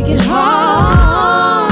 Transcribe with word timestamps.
make 0.00 0.10
it 0.10 0.22
hard. 0.22 1.70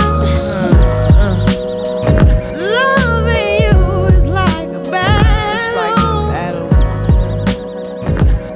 Loving 2.58 3.62
you 3.62 4.04
is 4.06 4.26
like 4.26 4.68
a 4.68 4.80
battle. 4.90 6.68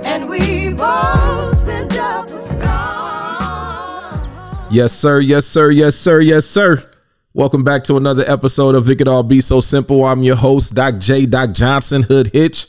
And 0.05 0.29
we 0.29 0.75
both 0.75 1.69
end 1.69 1.97
up 1.97 2.31
with 2.31 2.43
scars. 2.43 4.27
Yes, 4.71 4.93
sir. 4.93 5.21
Yes, 5.21 5.47
sir. 5.47 5.71
Yes, 5.71 5.95
sir. 5.95 6.21
Yes, 6.21 6.47
sir. 6.47 6.85
Welcome 7.33 7.63
back 7.63 7.85
to 7.85 7.97
another 7.97 8.25
episode 8.27 8.75
of 8.75 8.91
It 8.91 8.97
Could 8.97 9.07
All 9.07 9.23
Be 9.23 9.41
So 9.41 9.61
Simple. 9.61 10.05
I'm 10.05 10.25
your 10.25 10.35
host, 10.35 10.75
Doc 10.75 10.99
J. 10.99 11.27
Doc 11.27 11.53
Johnson, 11.53 12.03
Hood 12.03 12.31
Hitch. 12.33 12.67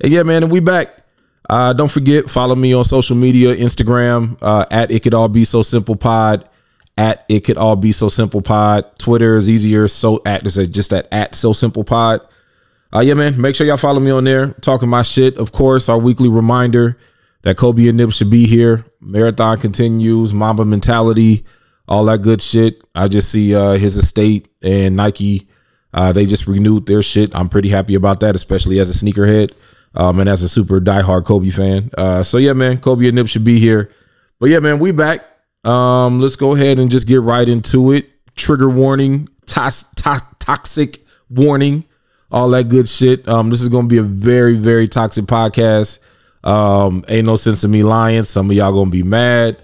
And 0.00 0.10
yeah, 0.10 0.22
man, 0.22 0.44
and 0.44 0.50
we 0.50 0.60
back. 0.60 1.01
Uh, 1.48 1.72
don't 1.72 1.90
forget, 1.90 2.30
follow 2.30 2.54
me 2.54 2.72
on 2.72 2.84
social 2.84 3.16
media, 3.16 3.54
Instagram, 3.54 4.38
uh, 4.42 4.64
at 4.70 4.90
It 4.90 5.02
Could 5.02 5.14
All 5.14 5.28
Be 5.28 5.44
So 5.44 5.62
Simple 5.62 5.96
Pod, 5.96 6.48
at 6.96 7.24
It 7.28 7.44
Could 7.44 7.58
All 7.58 7.76
Be 7.76 7.92
So 7.92 8.08
Simple 8.08 8.42
Pod. 8.42 8.84
Twitter 8.98 9.36
is 9.36 9.50
easier, 9.50 9.88
so 9.88 10.22
at 10.24 10.46
is 10.46 10.56
just 10.68 10.92
at 10.92 11.08
at 11.12 11.34
So 11.34 11.52
Simple 11.52 11.84
Pod. 11.84 12.20
Uh, 12.94 13.00
yeah, 13.00 13.14
man, 13.14 13.40
make 13.40 13.56
sure 13.56 13.66
y'all 13.66 13.76
follow 13.76 14.00
me 14.00 14.10
on 14.10 14.24
there, 14.24 14.48
talking 14.60 14.88
my 14.88 15.02
shit. 15.02 15.36
Of 15.38 15.52
course, 15.52 15.88
our 15.88 15.98
weekly 15.98 16.28
reminder 16.28 16.98
that 17.42 17.56
Kobe 17.56 17.88
and 17.88 17.96
Nip 17.96 18.12
should 18.12 18.30
be 18.30 18.46
here. 18.46 18.84
Marathon 19.00 19.56
continues, 19.56 20.32
Mamba 20.32 20.64
mentality, 20.64 21.44
all 21.88 22.04
that 22.04 22.22
good 22.22 22.40
shit. 22.40 22.84
I 22.94 23.08
just 23.08 23.30
see 23.30 23.54
uh, 23.54 23.72
his 23.72 23.96
estate 23.96 24.48
and 24.62 24.96
Nike. 24.96 25.48
Uh, 25.92 26.12
they 26.12 26.24
just 26.24 26.46
renewed 26.46 26.86
their 26.86 27.02
shit. 27.02 27.34
I'm 27.34 27.48
pretty 27.48 27.68
happy 27.68 27.94
about 27.94 28.20
that, 28.20 28.36
especially 28.36 28.78
as 28.78 28.88
a 28.88 29.04
sneakerhead 29.04 29.52
um, 29.94 30.20
and 30.20 30.28
as 30.28 30.42
a 30.42 30.48
super 30.48 30.80
diehard 30.80 31.24
Kobe 31.24 31.50
fan. 31.50 31.90
Uh, 31.96 32.22
so 32.22 32.38
yeah, 32.38 32.52
man, 32.52 32.78
Kobe 32.78 33.06
and 33.06 33.14
Nip 33.14 33.26
should 33.28 33.44
be 33.44 33.58
here. 33.58 33.90
But 34.40 34.50
yeah, 34.50 34.58
man, 34.58 34.78
we 34.78 34.92
back. 34.92 35.24
Um, 35.64 36.20
let's 36.20 36.36
go 36.36 36.54
ahead 36.54 36.78
and 36.78 36.90
just 36.90 37.06
get 37.06 37.20
right 37.20 37.48
into 37.48 37.92
it. 37.92 38.08
Trigger 38.34 38.68
warning, 38.68 39.28
tos- 39.46 39.92
to- 39.96 40.26
toxic 40.38 41.04
warning, 41.30 41.84
all 42.30 42.48
that 42.50 42.68
good 42.68 42.88
shit. 42.88 43.28
Um, 43.28 43.50
this 43.50 43.60
is 43.62 43.68
going 43.68 43.84
to 43.84 43.88
be 43.88 43.98
a 43.98 44.02
very, 44.02 44.56
very 44.56 44.88
toxic 44.88 45.26
podcast. 45.26 46.00
Um, 46.44 47.04
ain't 47.08 47.26
no 47.26 47.36
sense 47.36 47.62
in 47.62 47.70
me 47.70 47.82
lying. 47.84 48.24
Some 48.24 48.50
of 48.50 48.56
y'all 48.56 48.72
gonna 48.72 48.90
be 48.90 49.04
mad. 49.04 49.62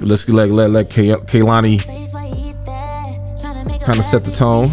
Let's 0.00 0.28
let 0.28 0.50
let 0.50 0.70
let 0.70 0.90
Kay- 0.90 1.14
Kehlani 1.14 1.80
Kinda 3.84 4.02
set 4.02 4.24
the 4.24 4.30
tone. 4.30 4.70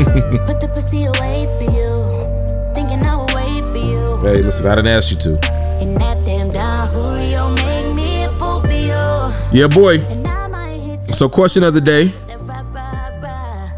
Put 0.46 0.60
the 0.60 0.70
pussy 0.72 1.04
away 1.04 1.44
for 1.58 1.64
you. 1.64 2.72
Thinking 2.74 3.02
I 3.06 3.16
would 3.16 3.34
wait 3.34 3.70
for 3.70 3.78
you. 3.78 4.16
Hey, 4.22 4.40
listen, 4.42 4.66
I 4.66 4.74
didn't 4.76 4.88
ask 4.88 5.10
you 5.10 5.16
to. 5.18 5.50
And 5.80 6.00
that 6.00 6.22
damn 6.22 6.48
Julio 6.88 7.54
make 7.54 7.94
me 7.94 8.24
a 8.24 8.30
fool 8.38 8.62
for 8.62 8.72
you. 8.72 9.58
Yeah, 9.58 9.68
boy. 9.68 9.98
And 9.98 10.26
I 10.26 10.46
might 10.46 10.78
hit 10.78 11.06
you. 11.06 11.12
So, 11.12 11.28
question 11.28 11.62
of 11.64 11.74
the 11.74 11.82
day: 11.82 12.14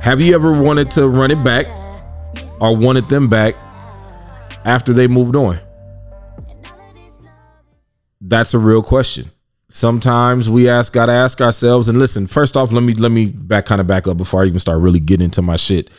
Have 0.00 0.20
you 0.20 0.34
ever 0.34 0.52
wanted 0.52 0.92
to 0.92 1.08
run 1.08 1.32
it 1.32 1.42
back 1.42 1.66
or 2.60 2.76
wanted 2.76 3.08
them 3.08 3.28
back 3.28 3.56
after 4.64 4.92
they 4.92 5.08
moved 5.08 5.34
on? 5.34 5.58
That's 8.20 8.54
a 8.54 8.58
real 8.58 8.82
question. 8.82 9.32
Sometimes 9.68 10.48
we 10.48 10.68
ask, 10.68 10.92
gotta 10.92 11.12
ask 11.12 11.40
ourselves. 11.40 11.88
And 11.88 11.98
listen, 11.98 12.28
first 12.28 12.56
off, 12.56 12.70
let 12.70 12.82
me 12.82 12.92
let 12.92 13.10
me 13.10 13.32
back 13.32 13.66
kind 13.66 13.80
of 13.80 13.88
back 13.88 14.06
up 14.06 14.16
before 14.16 14.42
I 14.42 14.46
even 14.46 14.60
start 14.60 14.80
really 14.80 15.00
getting 15.00 15.24
into 15.24 15.42
my 15.42 15.56
shit. 15.56 15.90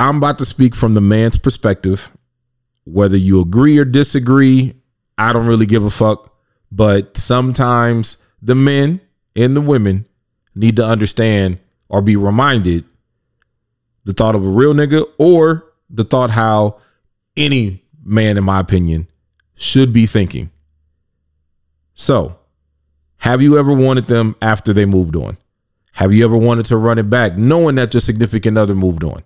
I'm 0.00 0.16
about 0.16 0.38
to 0.38 0.46
speak 0.46 0.74
from 0.74 0.94
the 0.94 1.02
man's 1.02 1.36
perspective. 1.36 2.10
Whether 2.84 3.18
you 3.18 3.42
agree 3.42 3.76
or 3.76 3.84
disagree, 3.84 4.74
I 5.18 5.34
don't 5.34 5.46
really 5.46 5.66
give 5.66 5.84
a 5.84 5.90
fuck. 5.90 6.34
But 6.72 7.18
sometimes 7.18 8.24
the 8.40 8.54
men 8.54 9.02
and 9.36 9.54
the 9.54 9.60
women 9.60 10.06
need 10.54 10.76
to 10.76 10.86
understand 10.86 11.58
or 11.90 12.00
be 12.00 12.16
reminded 12.16 12.86
the 14.04 14.14
thought 14.14 14.34
of 14.34 14.46
a 14.46 14.48
real 14.48 14.72
nigga 14.72 15.04
or 15.18 15.70
the 15.90 16.04
thought 16.04 16.30
how 16.30 16.78
any 17.36 17.84
man, 18.02 18.38
in 18.38 18.44
my 18.44 18.58
opinion, 18.58 19.06
should 19.54 19.92
be 19.92 20.06
thinking. 20.06 20.50
So, 21.94 22.38
have 23.18 23.42
you 23.42 23.58
ever 23.58 23.74
wanted 23.74 24.06
them 24.06 24.34
after 24.40 24.72
they 24.72 24.86
moved 24.86 25.14
on? 25.14 25.36
Have 25.92 26.14
you 26.14 26.24
ever 26.24 26.38
wanted 26.38 26.64
to 26.66 26.78
run 26.78 26.96
it 26.96 27.10
back 27.10 27.36
knowing 27.36 27.74
that 27.74 27.92
your 27.92 28.00
significant 28.00 28.56
other 28.56 28.74
moved 28.74 29.04
on? 29.04 29.22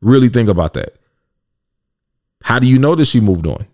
Really 0.00 0.28
think 0.28 0.48
about 0.48 0.74
that. 0.74 0.94
How 2.42 2.58
do 2.58 2.66
you 2.66 2.78
know 2.78 2.94
that 2.94 3.04
she 3.04 3.20
moved 3.20 3.46
on? 3.46 3.66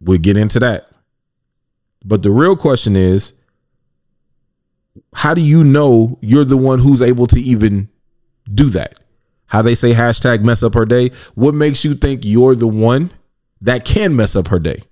We'll 0.00 0.18
get 0.18 0.36
into 0.36 0.58
that. 0.60 0.88
But 2.04 2.22
the 2.22 2.30
real 2.30 2.56
question 2.56 2.96
is 2.96 3.34
how 5.14 5.34
do 5.34 5.40
you 5.40 5.64
know 5.64 6.18
you're 6.20 6.44
the 6.44 6.56
one 6.56 6.78
who's 6.78 7.02
able 7.02 7.26
to 7.28 7.40
even 7.40 7.88
do 8.52 8.70
that? 8.70 8.98
How 9.46 9.62
they 9.62 9.74
say 9.74 9.92
hashtag 9.92 10.42
mess 10.42 10.62
up 10.62 10.74
her 10.74 10.84
day. 10.84 11.10
What 11.34 11.54
makes 11.54 11.84
you 11.84 11.94
think 11.94 12.24
you're 12.24 12.54
the 12.54 12.66
one 12.66 13.10
that 13.60 13.84
can 13.84 14.14
mess 14.14 14.36
up 14.36 14.48
her 14.48 14.58
day? 14.58 14.82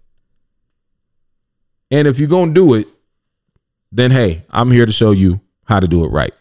And 1.91 2.09
if 2.09 2.19
you're 2.19 2.29
going 2.29 2.55
to 2.55 2.55
do 2.55 2.75
it, 2.75 2.89
then 3.93 4.11
hey, 4.11 4.45
I'm 4.51 4.71
here 4.71 4.87
to 4.87 4.93
show 4.93 5.13
you 5.13 5.41
how 5.65 5.81
to 5.81 5.87
do 5.87 6.05
it 6.05 6.09
right. 6.09 6.33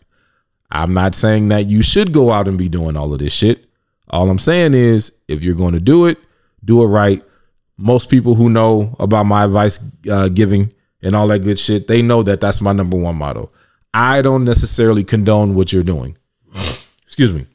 I'm 0.71 0.93
not 0.93 1.13
saying 1.13 1.49
that 1.49 1.67
you 1.67 1.81
should 1.81 2.11
go 2.11 2.31
out 2.31 2.47
and 2.47 2.57
be 2.57 2.69
doing 2.69 2.97
all 2.97 3.13
of 3.13 3.19
this 3.19 3.33
shit. 3.33 3.65
All 4.09 4.29
I'm 4.29 4.39
saying 4.39 4.73
is 4.73 5.17
if 5.27 5.43
you're 5.43 5.55
going 5.55 5.73
to 5.73 5.79
do 5.79 6.05
it, 6.05 6.17
do 6.63 6.81
it 6.83 6.87
right. 6.87 7.23
Most 7.77 8.09
people 8.09 8.35
who 8.35 8.49
know 8.49 8.95
about 8.99 9.25
my 9.25 9.43
advice 9.43 9.79
uh, 10.09 10.29
giving 10.29 10.73
and 11.01 11.15
all 11.15 11.27
that 11.27 11.39
good 11.39 11.59
shit, 11.59 11.87
they 11.87 12.01
know 12.01 12.23
that 12.23 12.41
that's 12.41 12.61
my 12.61 12.71
number 12.71 12.97
one 12.97 13.15
motto. 13.15 13.51
I 13.93 14.21
don't 14.21 14.43
necessarily 14.43 15.03
condone 15.03 15.55
what 15.55 15.71
you're 15.71 15.83
doing. 15.83 16.17
Excuse 17.03 17.33
me. 17.33 17.47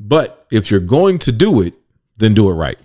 But 0.00 0.46
if 0.50 0.70
you're 0.70 0.80
going 0.80 1.18
to 1.20 1.32
do 1.32 1.60
it, 1.62 1.74
then 2.16 2.34
do 2.34 2.50
it 2.50 2.54
right. 2.54 2.78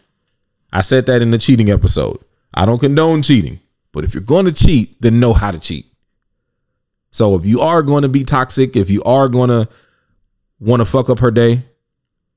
I 0.72 0.82
said 0.82 1.06
that 1.08 1.22
in 1.22 1.32
the 1.32 1.38
cheating 1.38 1.70
episode. 1.70 2.24
I 2.54 2.66
don't 2.66 2.80
condone 2.80 3.22
cheating, 3.22 3.60
but 3.92 4.04
if 4.04 4.14
you're 4.14 4.22
going 4.24 4.46
to 4.46 4.54
cheat, 4.54 5.02
then 5.02 5.20
know 5.20 5.34
how 5.34 5.52
to 5.52 5.60
cheat. 5.60 5.86
So 7.12 7.36
if 7.36 7.46
you 7.46 7.60
are 7.60 7.82
going 7.82 8.04
to 8.04 8.10
be 8.10 8.24
toxic, 8.24 8.76
if 8.76 8.90
you 8.90 9.04
are 9.04 9.28
going 9.28 9.50
to 9.50 9.68
want 10.60 10.82
to 10.82 10.86
fuck 10.86 11.10
up 11.10 11.20
her 11.20 11.32
day, 11.32 11.64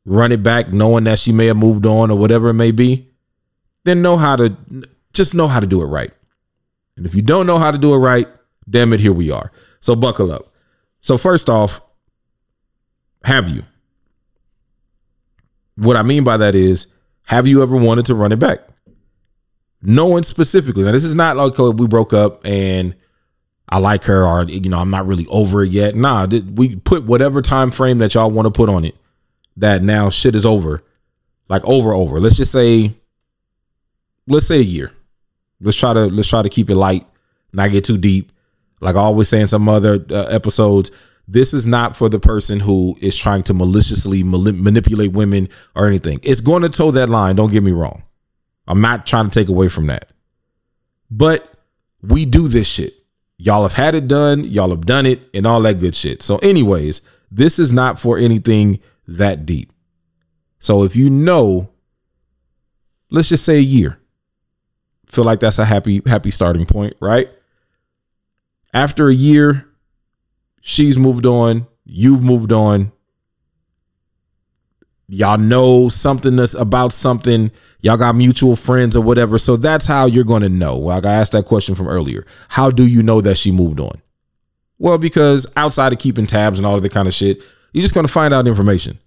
run 0.04 0.32
it 0.32 0.42
back 0.42 0.72
knowing 0.72 1.04
that 1.04 1.18
she 1.18 1.32
may 1.32 1.46
have 1.46 1.56
moved 1.56 1.86
on 1.86 2.10
or 2.10 2.18
whatever 2.18 2.48
it 2.48 2.54
may 2.54 2.70
be, 2.70 3.08
then 3.84 4.02
know 4.02 4.16
how 4.16 4.36
to 4.36 4.56
just 5.12 5.34
know 5.34 5.48
how 5.48 5.60
to 5.60 5.66
do 5.66 5.82
it 5.82 5.86
right. 5.86 6.12
And 6.96 7.06
if 7.06 7.14
you 7.14 7.22
don't 7.22 7.46
know 7.46 7.58
how 7.58 7.70
to 7.70 7.78
do 7.78 7.94
it 7.94 7.98
right, 7.98 8.28
damn 8.68 8.92
it, 8.92 9.00
here 9.00 9.12
we 9.12 9.30
are. 9.30 9.50
So 9.80 9.96
buckle 9.96 10.30
up. 10.32 10.52
So 11.00 11.18
first 11.18 11.50
off, 11.50 11.80
have 13.24 13.48
you? 13.48 13.64
What 15.76 15.96
I 15.96 16.02
mean 16.02 16.24
by 16.24 16.36
that 16.36 16.54
is, 16.54 16.86
have 17.24 17.46
you 17.46 17.62
ever 17.62 17.76
wanted 17.76 18.06
to 18.06 18.14
run 18.14 18.32
it 18.32 18.38
back? 18.38 18.60
No 19.82 20.06
one 20.06 20.22
specifically. 20.22 20.84
Now, 20.84 20.92
this 20.92 21.04
is 21.04 21.14
not 21.14 21.36
like 21.36 21.58
oh, 21.58 21.70
we 21.70 21.86
broke 21.86 22.12
up 22.12 22.46
and 22.46 22.94
I 23.68 23.78
like 23.78 24.04
her 24.04 24.24
or 24.26 24.44
you 24.44 24.70
know 24.70 24.78
I'm 24.78 24.90
not 24.90 25.06
really 25.06 25.26
over 25.28 25.62
it 25.62 25.72
yet. 25.72 25.94
Nah, 25.94 26.26
we 26.26 26.76
put 26.76 27.04
whatever 27.04 27.42
time 27.42 27.70
frame 27.70 27.98
that 27.98 28.14
y'all 28.14 28.30
want 28.30 28.46
to 28.46 28.50
put 28.50 28.68
on 28.68 28.84
it. 28.84 28.94
That 29.56 29.82
now 29.82 30.10
shit 30.10 30.34
is 30.34 30.44
over, 30.44 30.82
like 31.48 31.64
over 31.64 31.92
over. 31.92 32.18
Let's 32.18 32.36
just 32.36 32.52
say, 32.52 32.96
let's 34.26 34.46
say 34.46 34.58
a 34.58 34.64
year. 34.64 34.92
Let's 35.60 35.76
try 35.76 35.94
to 35.94 36.06
let's 36.06 36.28
try 36.28 36.42
to 36.42 36.48
keep 36.48 36.70
it 36.70 36.76
light, 36.76 37.06
not 37.52 37.70
get 37.70 37.84
too 37.84 37.98
deep. 37.98 38.32
Like 38.80 38.96
I 38.96 39.00
always 39.00 39.28
say 39.28 39.40
in 39.40 39.48
some 39.48 39.68
other 39.68 40.04
uh, 40.10 40.24
episodes, 40.24 40.90
this 41.26 41.54
is 41.54 41.66
not 41.66 41.96
for 41.96 42.08
the 42.08 42.20
person 42.20 42.60
who 42.60 42.96
is 43.00 43.16
trying 43.16 43.42
to 43.44 43.54
maliciously 43.54 44.22
mali- 44.22 44.52
manipulate 44.52 45.12
women 45.12 45.48
or 45.74 45.86
anything. 45.86 46.20
It's 46.22 46.40
going 46.40 46.62
to 46.62 46.68
toe 46.68 46.90
that 46.90 47.08
line. 47.08 47.36
Don't 47.36 47.52
get 47.52 47.62
me 47.62 47.72
wrong. 47.72 48.02
I'm 48.66 48.80
not 48.80 49.06
trying 49.06 49.30
to 49.30 49.40
take 49.40 49.48
away 49.48 49.68
from 49.68 49.86
that. 49.86 50.12
But 51.10 51.50
we 52.02 52.26
do 52.26 52.48
this 52.48 52.66
shit. 52.66 52.94
Y'all 53.36 53.62
have 53.62 53.72
had 53.72 53.94
it 53.94 54.06
done, 54.06 54.44
y'all 54.44 54.70
have 54.70 54.86
done 54.86 55.06
it, 55.06 55.20
and 55.34 55.46
all 55.46 55.60
that 55.62 55.80
good 55.80 55.94
shit. 55.94 56.22
So, 56.22 56.36
anyways, 56.38 57.00
this 57.30 57.58
is 57.58 57.72
not 57.72 57.98
for 57.98 58.16
anything 58.16 58.80
that 59.06 59.46
deep. 59.46 59.72
So, 60.58 60.84
if 60.84 60.96
you 60.96 61.10
know, 61.10 61.70
let's 63.10 63.28
just 63.28 63.44
say 63.44 63.56
a 63.56 63.60
year, 63.60 63.98
feel 65.06 65.24
like 65.24 65.40
that's 65.40 65.58
a 65.58 65.64
happy, 65.64 66.02
happy 66.06 66.30
starting 66.30 66.66
point, 66.66 66.94
right? 67.00 67.28
After 68.72 69.08
a 69.08 69.14
year, 69.14 69.68
she's 70.60 70.98
moved 70.98 71.26
on, 71.26 71.66
you've 71.84 72.22
moved 72.22 72.52
on. 72.52 72.92
Y'all 75.06 75.36
know 75.36 75.90
something 75.90 76.36
that's 76.36 76.54
about 76.54 76.92
something. 76.92 77.50
Y'all 77.80 77.98
got 77.98 78.14
mutual 78.14 78.56
friends 78.56 78.96
or 78.96 79.02
whatever. 79.02 79.36
So 79.36 79.56
that's 79.56 79.86
how 79.86 80.06
you're 80.06 80.24
going 80.24 80.42
to 80.42 80.48
know. 80.48 80.78
Like 80.78 81.04
I 81.04 81.12
asked 81.12 81.32
that 81.32 81.44
question 81.44 81.74
from 81.74 81.88
earlier. 81.88 82.26
How 82.48 82.70
do 82.70 82.86
you 82.86 83.02
know 83.02 83.20
that 83.20 83.36
she 83.36 83.52
moved 83.52 83.80
on? 83.80 84.00
Well, 84.78 84.96
because 84.96 85.46
outside 85.56 85.92
of 85.92 85.98
keeping 85.98 86.26
tabs 86.26 86.58
and 86.58 86.66
all 86.66 86.74
of 86.74 86.82
that 86.82 86.92
kind 86.92 87.06
of 87.06 87.14
shit, 87.14 87.42
you're 87.74 87.82
just 87.82 87.92
to 88.06 88.12
find 88.12 88.32
out 88.32 88.46
information. 88.46 88.98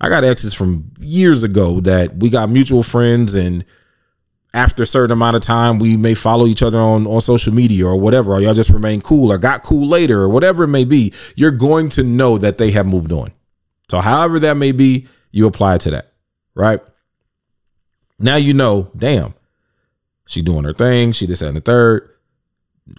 I 0.00 0.08
got 0.08 0.24
exes 0.24 0.54
from 0.54 0.92
years 1.00 1.42
ago 1.42 1.80
that 1.80 2.16
we 2.16 2.30
got 2.30 2.48
mutual 2.48 2.82
friends 2.82 3.34
and 3.34 3.64
after 4.54 4.84
a 4.84 4.86
certain 4.86 5.10
amount 5.10 5.36
of 5.36 5.42
time 5.42 5.78
we 5.78 5.96
may 5.96 6.14
follow 6.14 6.46
each 6.46 6.62
other 6.62 6.78
on 6.78 7.06
on 7.06 7.20
social 7.20 7.52
media 7.52 7.84
or 7.86 7.98
whatever 7.98 8.32
or 8.32 8.40
y'all 8.40 8.54
just 8.54 8.70
remain 8.70 9.00
cool 9.00 9.32
or 9.32 9.38
got 9.38 9.62
cool 9.62 9.86
later 9.86 10.20
or 10.20 10.28
whatever 10.28 10.64
it 10.64 10.68
may 10.68 10.84
be. 10.84 11.12
You're 11.34 11.50
going 11.50 11.88
to 11.90 12.04
know 12.04 12.38
that 12.38 12.58
they 12.58 12.70
have 12.70 12.86
moved 12.86 13.10
on. 13.10 13.32
So 13.90 14.00
however 14.00 14.38
that 14.38 14.56
may 14.56 14.70
be 14.70 15.08
you 15.32 15.46
apply 15.46 15.78
to 15.78 15.90
that 15.90 16.12
right? 16.54 16.80
Now 18.20 18.36
you 18.36 18.54
know 18.54 18.92
damn 18.96 19.34
she 20.26 20.42
doing 20.42 20.64
her 20.64 20.74
thing 20.74 21.10
she 21.10 21.26
this 21.26 21.42
and 21.42 21.56
the 21.56 21.60
third. 21.60 22.08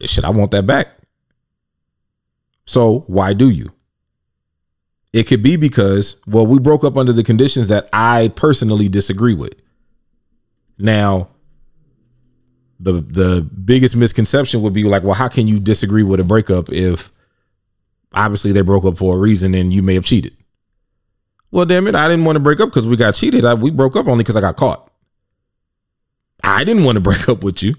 Shit 0.01 0.25
i 0.25 0.29
want 0.29 0.51
that 0.51 0.65
back. 0.65 0.89
So 2.65 3.05
why 3.07 3.31
do 3.31 3.49
you 3.49 3.71
it 5.13 5.23
could 5.23 5.41
be 5.41 5.55
because 5.55 6.21
well 6.27 6.45
we 6.45 6.59
broke 6.59 6.83
up 6.83 6.97
under 6.97 7.13
the 7.13 7.23
conditions 7.23 7.67
that 7.67 7.87
i 7.93 8.27
personally 8.35 8.89
disagree 8.89 9.33
with 9.33 9.53
now 10.77 11.29
the 12.79 12.93
the 13.01 13.41
biggest 13.65 13.95
misconception 13.95 14.61
would 14.61 14.73
be 14.73 14.83
like, 14.83 15.03
well, 15.03 15.13
how 15.13 15.27
can 15.27 15.47
you 15.47 15.59
disagree 15.59 16.03
with 16.03 16.19
a 16.19 16.23
breakup 16.23 16.71
if 16.71 17.11
obviously 18.13 18.51
they 18.51 18.61
broke 18.61 18.85
up 18.85 18.97
for 18.97 19.15
a 19.15 19.17
reason 19.17 19.55
and 19.55 19.73
you 19.73 19.81
may 19.81 19.95
have 19.95 20.05
cheated? 20.05 20.35
Well, 21.49 21.65
damn 21.65 21.87
it, 21.87 21.95
I 21.95 22.07
didn't 22.07 22.25
want 22.25 22.35
to 22.35 22.41
break 22.41 22.59
up 22.59 22.69
because 22.69 22.87
we 22.87 22.97
got 22.97 23.15
cheated. 23.15 23.45
I, 23.45 23.53
we 23.53 23.71
broke 23.71 23.95
up 23.95 24.07
only 24.07 24.23
because 24.23 24.35
I 24.35 24.41
got 24.41 24.57
caught. 24.57 24.91
I 26.43 26.63
didn't 26.63 26.83
want 26.83 26.97
to 26.97 27.01
break 27.01 27.27
up 27.29 27.43
with 27.43 27.63
you. 27.63 27.75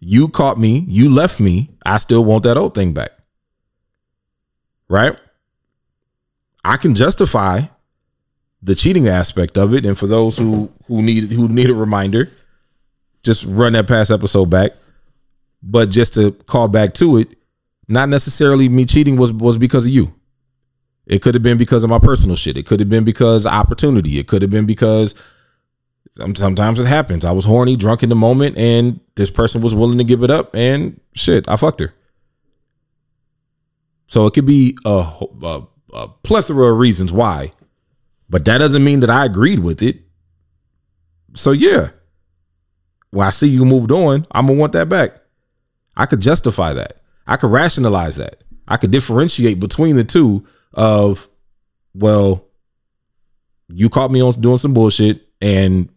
You 0.00 0.28
caught 0.28 0.58
me. 0.58 0.84
You 0.88 1.10
left 1.10 1.38
me. 1.38 1.70
I 1.84 1.98
still 1.98 2.24
want 2.24 2.42
that 2.42 2.56
old 2.56 2.74
thing 2.74 2.92
back. 2.92 3.10
Right? 4.88 5.18
I 6.64 6.76
can 6.76 6.94
justify 6.94 7.62
the 8.62 8.74
cheating 8.74 9.08
aspect 9.08 9.58
of 9.58 9.74
it, 9.74 9.84
and 9.84 9.98
for 9.98 10.06
those 10.06 10.38
who 10.38 10.70
who 10.86 11.02
need 11.02 11.32
who 11.32 11.48
need 11.48 11.70
a 11.70 11.74
reminder, 11.74 12.30
just 13.22 13.44
run 13.44 13.72
that 13.72 13.88
past 13.88 14.10
episode 14.10 14.46
back. 14.46 14.72
But 15.62 15.90
just 15.90 16.14
to 16.14 16.32
call 16.32 16.68
back 16.68 16.92
to 16.94 17.18
it, 17.18 17.36
not 17.88 18.08
necessarily 18.08 18.68
me 18.68 18.84
cheating 18.84 19.16
was 19.16 19.32
was 19.32 19.58
because 19.58 19.86
of 19.86 19.92
you. 19.92 20.14
It 21.06 21.20
could 21.20 21.34
have 21.34 21.42
been 21.42 21.58
because 21.58 21.82
of 21.82 21.90
my 21.90 21.98
personal 21.98 22.36
shit. 22.36 22.56
It 22.56 22.66
could 22.66 22.78
have 22.78 22.88
been 22.88 23.04
because 23.04 23.44
opportunity. 23.44 24.18
It 24.18 24.28
could 24.28 24.42
have 24.42 24.50
been 24.50 24.66
because 24.66 25.14
sometimes 26.16 26.78
it 26.78 26.86
happens. 26.86 27.24
I 27.24 27.32
was 27.32 27.44
horny, 27.44 27.76
drunk 27.76 28.02
in 28.02 28.08
the 28.08 28.14
moment, 28.14 28.56
and 28.56 29.00
this 29.16 29.30
person 29.30 29.60
was 29.60 29.74
willing 29.74 29.98
to 29.98 30.04
give 30.04 30.22
it 30.22 30.30
up, 30.30 30.54
and 30.54 31.00
shit, 31.14 31.48
I 31.48 31.56
fucked 31.56 31.80
her. 31.80 31.92
So 34.06 34.26
it 34.26 34.34
could 34.34 34.46
be 34.46 34.76
a, 34.84 35.06
a, 35.42 35.66
a 35.92 36.08
plethora 36.08 36.72
of 36.72 36.78
reasons 36.78 37.12
why, 37.12 37.50
but 38.28 38.44
that 38.44 38.58
doesn't 38.58 38.84
mean 38.84 39.00
that 39.00 39.10
I 39.10 39.24
agreed 39.24 39.58
with 39.58 39.82
it. 39.82 40.00
So 41.34 41.52
yeah, 41.52 41.88
when 43.12 43.26
I 43.26 43.30
see 43.30 43.48
you 43.48 43.64
moved 43.64 43.92
on. 43.92 44.26
I'm 44.32 44.46
gonna 44.46 44.58
want 44.58 44.72
that 44.72 44.88
back. 44.88 45.20
I 45.96 46.06
could 46.06 46.20
justify 46.20 46.72
that. 46.72 47.02
I 47.26 47.36
could 47.36 47.50
rationalize 47.50 48.16
that. 48.16 48.42
I 48.66 48.76
could 48.76 48.90
differentiate 48.90 49.60
between 49.60 49.96
the 49.96 50.04
two 50.04 50.46
of, 50.72 51.28
well, 51.94 52.46
you 53.68 53.88
caught 53.88 54.10
me 54.10 54.22
on 54.22 54.32
doing 54.40 54.56
some 54.56 54.74
bullshit 54.74 55.28
and 55.40 55.88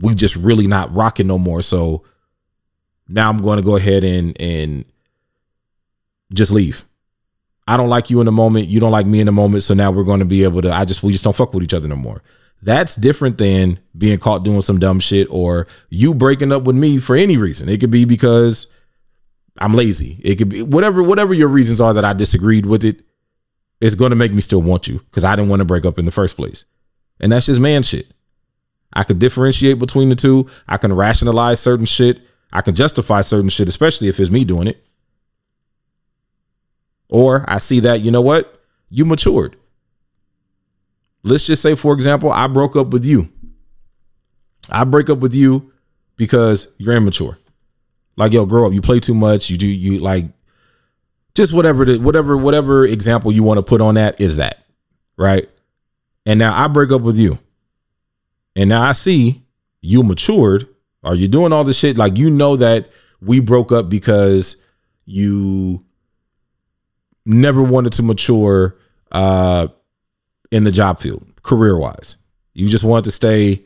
we 0.00 0.14
just 0.14 0.36
really 0.36 0.66
not 0.66 0.92
rocking 0.94 1.26
no 1.26 1.38
more. 1.38 1.60
So 1.60 2.04
now 3.08 3.28
I'm 3.28 3.42
going 3.42 3.58
to 3.58 3.64
go 3.64 3.76
ahead 3.76 4.04
and 4.04 4.38
and 4.40 4.84
just 6.32 6.50
leave. 6.50 6.84
I 7.66 7.76
don't 7.76 7.88
like 7.88 8.10
you 8.10 8.20
in 8.20 8.26
the 8.26 8.32
moment. 8.32 8.68
You 8.68 8.80
don't 8.80 8.90
like 8.90 9.06
me 9.06 9.20
in 9.20 9.26
the 9.26 9.32
moment. 9.32 9.62
So 9.62 9.74
now 9.74 9.90
we're 9.90 10.04
going 10.04 10.20
to 10.20 10.26
be 10.26 10.44
able 10.44 10.62
to. 10.62 10.72
I 10.72 10.84
just 10.84 11.02
we 11.02 11.12
just 11.12 11.24
don't 11.24 11.36
fuck 11.36 11.54
with 11.54 11.62
each 11.62 11.74
other 11.74 11.88
no 11.88 11.96
more. 11.96 12.22
That's 12.62 12.94
different 12.94 13.38
than 13.38 13.80
being 13.96 14.18
caught 14.18 14.44
doing 14.44 14.60
some 14.60 14.78
dumb 14.78 15.00
shit 15.00 15.26
or 15.30 15.66
you 15.90 16.14
breaking 16.14 16.52
up 16.52 16.62
with 16.62 16.76
me 16.76 16.98
for 16.98 17.16
any 17.16 17.36
reason. 17.36 17.68
It 17.68 17.80
could 17.80 17.90
be 17.90 18.04
because 18.04 18.68
I'm 19.58 19.74
lazy. 19.74 20.20
It 20.22 20.36
could 20.36 20.48
be 20.48 20.62
whatever 20.62 21.02
whatever 21.02 21.34
your 21.34 21.48
reasons 21.48 21.80
are 21.80 21.92
that 21.94 22.04
I 22.04 22.12
disagreed 22.12 22.66
with 22.66 22.84
it. 22.84 23.02
It's 23.80 23.96
going 23.96 24.10
to 24.10 24.16
make 24.16 24.32
me 24.32 24.40
still 24.40 24.62
want 24.62 24.86
you 24.86 24.98
because 24.98 25.24
I 25.24 25.34
didn't 25.34 25.48
want 25.48 25.60
to 25.60 25.64
break 25.64 25.84
up 25.84 25.98
in 25.98 26.04
the 26.04 26.12
first 26.12 26.36
place. 26.36 26.64
And 27.20 27.32
that's 27.32 27.46
just 27.46 27.60
man 27.60 27.82
shit. 27.82 28.12
I 28.92 29.04
could 29.04 29.18
differentiate 29.18 29.78
between 29.78 30.08
the 30.08 30.14
two. 30.14 30.48
I 30.68 30.76
can 30.76 30.92
rationalize 30.92 31.60
certain 31.60 31.86
shit. 31.86 32.20
I 32.52 32.60
can 32.60 32.74
justify 32.74 33.22
certain 33.22 33.48
shit, 33.48 33.68
especially 33.68 34.08
if 34.08 34.20
it's 34.20 34.30
me 34.30 34.44
doing 34.44 34.68
it. 34.68 34.86
Or 37.12 37.44
I 37.46 37.58
see 37.58 37.80
that, 37.80 38.00
you 38.00 38.10
know 38.10 38.22
what? 38.22 38.58
You 38.88 39.04
matured. 39.04 39.56
Let's 41.22 41.46
just 41.46 41.60
say, 41.60 41.74
for 41.74 41.92
example, 41.92 42.32
I 42.32 42.46
broke 42.46 42.74
up 42.74 42.88
with 42.88 43.04
you. 43.04 43.30
I 44.70 44.84
break 44.84 45.10
up 45.10 45.18
with 45.18 45.34
you 45.34 45.72
because 46.16 46.72
you're 46.78 46.94
immature. 46.94 47.36
Like, 48.16 48.32
yo, 48.32 48.46
grow 48.46 48.66
up. 48.66 48.72
You 48.72 48.80
play 48.80 48.98
too 48.98 49.14
much. 49.14 49.50
You 49.50 49.58
do 49.58 49.66
you 49.66 49.98
like 49.98 50.24
just 51.34 51.52
whatever 51.52 51.84
the 51.84 51.98
whatever 51.98 52.34
whatever 52.34 52.86
example 52.86 53.30
you 53.30 53.42
want 53.42 53.58
to 53.58 53.62
put 53.62 53.82
on 53.82 53.96
that 53.96 54.18
is 54.18 54.36
that. 54.36 54.64
Right. 55.18 55.50
And 56.24 56.38
now 56.38 56.56
I 56.56 56.66
break 56.66 56.92
up 56.92 57.02
with 57.02 57.18
you. 57.18 57.38
And 58.56 58.70
now 58.70 58.82
I 58.82 58.92
see 58.92 59.42
you 59.82 60.02
matured. 60.02 60.66
Are 61.04 61.14
you 61.14 61.28
doing 61.28 61.52
all 61.52 61.64
this 61.64 61.78
shit? 61.78 61.98
Like 61.98 62.16
you 62.16 62.30
know 62.30 62.56
that 62.56 62.90
we 63.20 63.40
broke 63.40 63.70
up 63.70 63.90
because 63.90 64.56
you 65.04 65.84
never 67.24 67.62
wanted 67.62 67.92
to 67.94 68.02
mature 68.02 68.76
uh 69.12 69.68
in 70.50 70.64
the 70.64 70.70
job 70.70 71.00
field, 71.00 71.24
career 71.42 71.76
wise. 71.76 72.18
You 72.54 72.68
just 72.68 72.84
wanted 72.84 73.04
to 73.04 73.10
stay, 73.10 73.64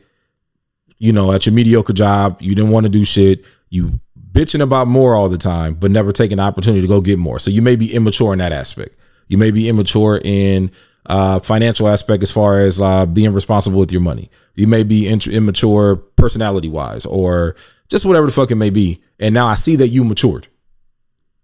you 0.97 1.11
know, 1.11 1.31
at 1.33 1.45
your 1.45 1.53
mediocre 1.53 1.93
job. 1.93 2.41
You 2.41 2.55
didn't 2.55 2.71
want 2.71 2.85
to 2.85 2.89
do 2.89 3.03
shit. 3.03 3.45
You 3.69 3.99
bitching 4.31 4.61
about 4.61 4.87
more 4.87 5.15
all 5.15 5.29
the 5.29 5.37
time, 5.37 5.73
but 5.73 5.91
never 5.91 6.11
taking 6.11 6.37
the 6.37 6.43
opportunity 6.43 6.81
to 6.81 6.87
go 6.87 7.01
get 7.01 7.19
more. 7.19 7.39
So 7.39 7.51
you 7.51 7.61
may 7.61 7.75
be 7.75 7.93
immature 7.93 8.33
in 8.33 8.39
that 8.39 8.53
aspect. 8.53 8.97
You 9.27 9.37
may 9.37 9.51
be 9.51 9.67
immature 9.67 10.21
in 10.23 10.71
uh, 11.07 11.39
financial 11.39 11.87
aspect 11.87 12.23
as 12.23 12.31
far 12.31 12.59
as 12.59 12.79
uh, 12.79 13.05
being 13.05 13.33
responsible 13.33 13.79
with 13.79 13.91
your 13.91 14.01
money. 14.01 14.29
You 14.55 14.67
may 14.67 14.83
be 14.83 15.07
int- 15.07 15.27
immature 15.27 15.95
personality 15.95 16.69
wise, 16.69 17.05
or 17.05 17.55
just 17.89 18.05
whatever 18.05 18.25
the 18.27 18.31
fuck 18.31 18.51
it 18.51 18.55
may 18.55 18.69
be. 18.69 19.01
And 19.19 19.33
now 19.33 19.47
I 19.47 19.55
see 19.55 19.75
that 19.77 19.89
you 19.89 20.03
matured. 20.03 20.47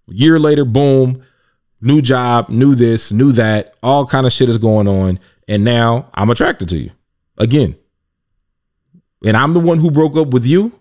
year 0.08 0.40
later, 0.40 0.66
boom, 0.66 1.24
new 1.84 2.02
job, 2.02 2.50
new 2.50 2.76
this, 2.76 3.12
new 3.12 3.32
that, 3.34 3.76
all 3.84 4.06
kind 4.06 4.26
of 4.26 4.32
shit 4.32 4.50
is 4.50 4.58
going 4.58 4.88
on 4.88 5.20
and 5.48 5.64
now 5.64 6.10
I'm 6.14 6.30
attracted 6.30 6.70
to 6.70 6.78
you 6.78 6.92
again. 7.38 7.76
And 9.26 9.38
I'm 9.38 9.54
the 9.54 9.60
one 9.60 9.80
who 9.80 9.92
broke 9.92 10.16
up 10.18 10.30
with 10.30 10.46
you. 10.46 10.78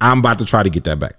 I'm 0.00 0.18
about 0.18 0.38
to 0.40 0.44
try 0.44 0.62
to 0.62 0.70
get 0.70 0.84
that 0.84 0.98
back. 0.98 1.14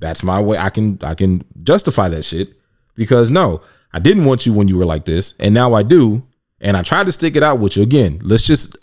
That's 0.00 0.22
my 0.22 0.40
way. 0.40 0.58
I 0.58 0.70
can 0.70 0.98
I 1.02 1.14
can 1.14 1.44
justify 1.62 2.08
that 2.08 2.24
shit 2.24 2.54
because 2.94 3.30
no, 3.30 3.62
I 3.92 4.00
didn't 4.00 4.24
want 4.24 4.44
you 4.44 4.52
when 4.52 4.66
you 4.66 4.76
were 4.76 4.84
like 4.84 5.04
this, 5.04 5.34
and 5.38 5.54
now 5.54 5.74
I 5.74 5.84
do, 5.84 6.26
and 6.60 6.76
I 6.76 6.82
tried 6.82 7.06
to 7.06 7.12
stick 7.12 7.36
it 7.36 7.44
out 7.44 7.60
with 7.60 7.76
you 7.76 7.84
again. 7.84 8.20
Let's 8.22 8.42
just 8.42 8.76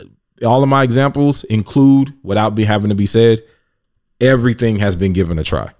all 0.44 0.62
of 0.62 0.68
my 0.70 0.82
examples 0.82 1.44
include 1.44 2.14
without 2.22 2.54
be 2.54 2.64
having 2.64 2.88
to 2.88 2.94
be 2.94 3.06
said, 3.06 3.42
everything 4.20 4.76
has 4.78 4.96
been 4.96 5.12
given 5.12 5.38
a 5.38 5.44
try 5.44 5.70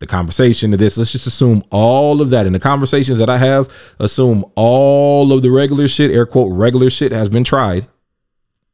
the 0.00 0.06
conversation 0.06 0.70
to 0.72 0.76
this. 0.76 0.98
Let's 0.98 1.12
just 1.12 1.26
assume 1.26 1.62
all 1.70 2.20
of 2.20 2.30
that. 2.30 2.46
In 2.46 2.52
the 2.52 2.58
conversations 2.58 3.18
that 3.18 3.30
I 3.30 3.38
have, 3.38 3.94
assume 4.00 4.44
all 4.56 5.32
of 5.32 5.42
the 5.42 5.50
regular 5.50 5.86
shit, 5.86 6.10
air 6.10 6.26
quote, 6.26 6.52
regular 6.52 6.90
shit 6.90 7.12
has 7.12 7.28
been 7.28 7.44
tried. 7.44 7.86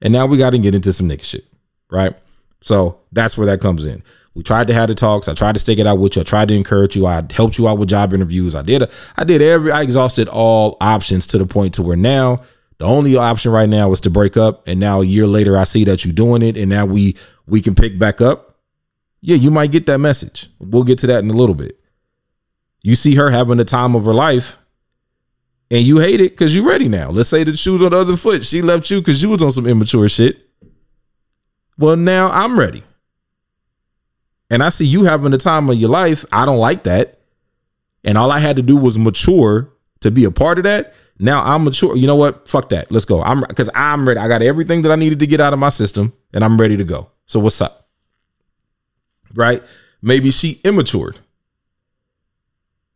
And 0.00 0.12
now 0.12 0.26
we 0.26 0.38
got 0.38 0.50
to 0.50 0.59
get 0.59 0.75
into 0.75 0.92
some 0.92 1.09
nigga 1.09 1.25
shit. 1.25 1.45
Right. 1.90 2.14
So 2.62 3.00
that's 3.12 3.37
where 3.37 3.47
that 3.47 3.61
comes 3.61 3.85
in. 3.85 4.02
We 4.35 4.42
tried 4.42 4.68
to 4.68 4.75
have 4.75 4.88
the 4.88 4.95
talks. 4.95 5.28
I 5.28 5.35
tried 5.35 5.54
to 5.54 5.59
stick 5.59 5.78
it 5.78 5.87
out 5.87 5.99
with 5.99 6.14
you. 6.16 6.23
I 6.23 6.25
tried 6.25 6.49
to 6.49 6.54
encourage 6.54 6.95
you. 6.95 7.06
I 7.06 7.23
helped 7.33 7.59
you 7.59 7.66
out 7.68 7.78
with 7.78 7.88
job 7.88 8.12
interviews. 8.12 8.54
I 8.54 8.62
did. 8.62 8.88
I 9.16 9.25
did 9.25 9.40
every. 9.40 9.73
I 9.73 9.83
exhausted 9.83 10.28
all 10.28 10.76
options 10.80 11.26
to 11.28 11.38
the 11.38 11.47
point 11.47 11.75
to 11.75 11.83
where 11.83 11.97
now 11.97 12.42
the 12.78 12.85
only 12.85 13.16
option 13.16 13.50
right 13.50 13.68
now 13.68 13.90
is 13.92 14.00
to 14.00 14.11
break 14.11 14.37
up. 14.37 14.68
And 14.68 14.78
now 14.78 15.00
a 15.00 15.04
year 15.06 15.26
later, 15.26 15.56
I 15.56 15.64
see 15.64 15.85
that 15.85 16.04
you're 16.04 16.12
doing 16.12 16.42
it, 16.42 16.59
and 16.59 16.68
now 16.68 16.85
we 16.85 17.16
we 17.47 17.62
can 17.62 17.75
pick 17.75 17.99
back 17.99 18.21
up 18.21 18.46
yeah, 19.26 19.35
you 19.35 19.50
might 19.50 19.73
get 19.73 19.87
that 19.87 19.99
message. 19.99 20.49
We'll 20.61 20.85
get 20.85 20.99
to 21.00 21.09
that 21.09 21.25
in 21.25 21.30
a 21.30 21.33
little 21.33 21.56
bit. 21.56 21.80
You 22.80 22.95
see 22.95 23.16
her 23.16 23.28
having 23.28 23.56
the 23.56 23.64
time 23.64 23.97
of 23.97 24.04
her 24.04 24.14
life 24.14 24.56
and 25.68 25.85
you 25.85 25.99
hate 25.99 26.21
it 26.21 26.30
because 26.30 26.54
you're 26.54 26.64
ready 26.64 26.87
now. 26.87 27.11
Let's 27.11 27.28
say 27.28 27.42
the 27.42 27.56
shoes 27.56 27.83
on 27.83 27.90
the 27.90 27.97
other 27.97 28.16
foot. 28.16 28.45
She 28.45 28.62
left 28.62 28.88
you 28.88 29.00
because 29.00 29.21
you 29.21 29.30
was 29.30 29.42
on 29.42 29.50
some 29.50 29.66
immature 29.66 30.09
shit. 30.09 30.49
Well, 31.76 31.97
now 31.97 32.30
I'm 32.30 32.56
ready. 32.56 32.85
And 34.49 34.62
I 34.62 34.68
see 34.68 34.85
you 34.85 35.02
having 35.02 35.33
the 35.33 35.38
time 35.38 35.68
of 35.68 35.76
your 35.76 35.90
life. 35.90 36.25
I 36.30 36.47
don't 36.47 36.59
like 36.59 36.85
that. 36.85 37.18
And 38.04 38.16
all 38.16 38.30
I 38.30 38.38
had 38.38 38.54
to 38.54 38.62
do 38.62 38.76
was 38.76 38.97
mature 38.97 39.73
to 40.02 40.12
be 40.12 40.23
a 40.23 40.30
part 40.30 40.59
of 40.59 40.64
that. 40.64 40.95
Now 41.18 41.42
I'm 41.42 41.64
mature. 41.64 41.97
You 41.97 42.06
know 42.06 42.14
what? 42.14 42.47
Fuck 42.47 42.68
that. 42.68 42.92
Let's 42.92 43.04
go. 43.04 43.23
I'm 43.23 43.40
because 43.40 43.71
I'm 43.75 44.06
ready. 44.06 44.21
I 44.21 44.28
got 44.28 44.42
everything 44.42 44.83
that 44.83 44.92
I 44.92 44.95
needed 44.95 45.18
to 45.18 45.26
get 45.26 45.40
out 45.40 45.52
of 45.52 45.59
my 45.59 45.71
system 45.71 46.12
and 46.33 46.45
I'm 46.45 46.61
ready 46.61 46.76
to 46.76 46.85
go. 46.85 47.11
So 47.26 47.40
what's 47.40 47.61
up? 47.61 47.86
Right? 49.37 49.62
Maybe 50.02 50.31
she 50.31 50.61
immatured. 50.64 51.19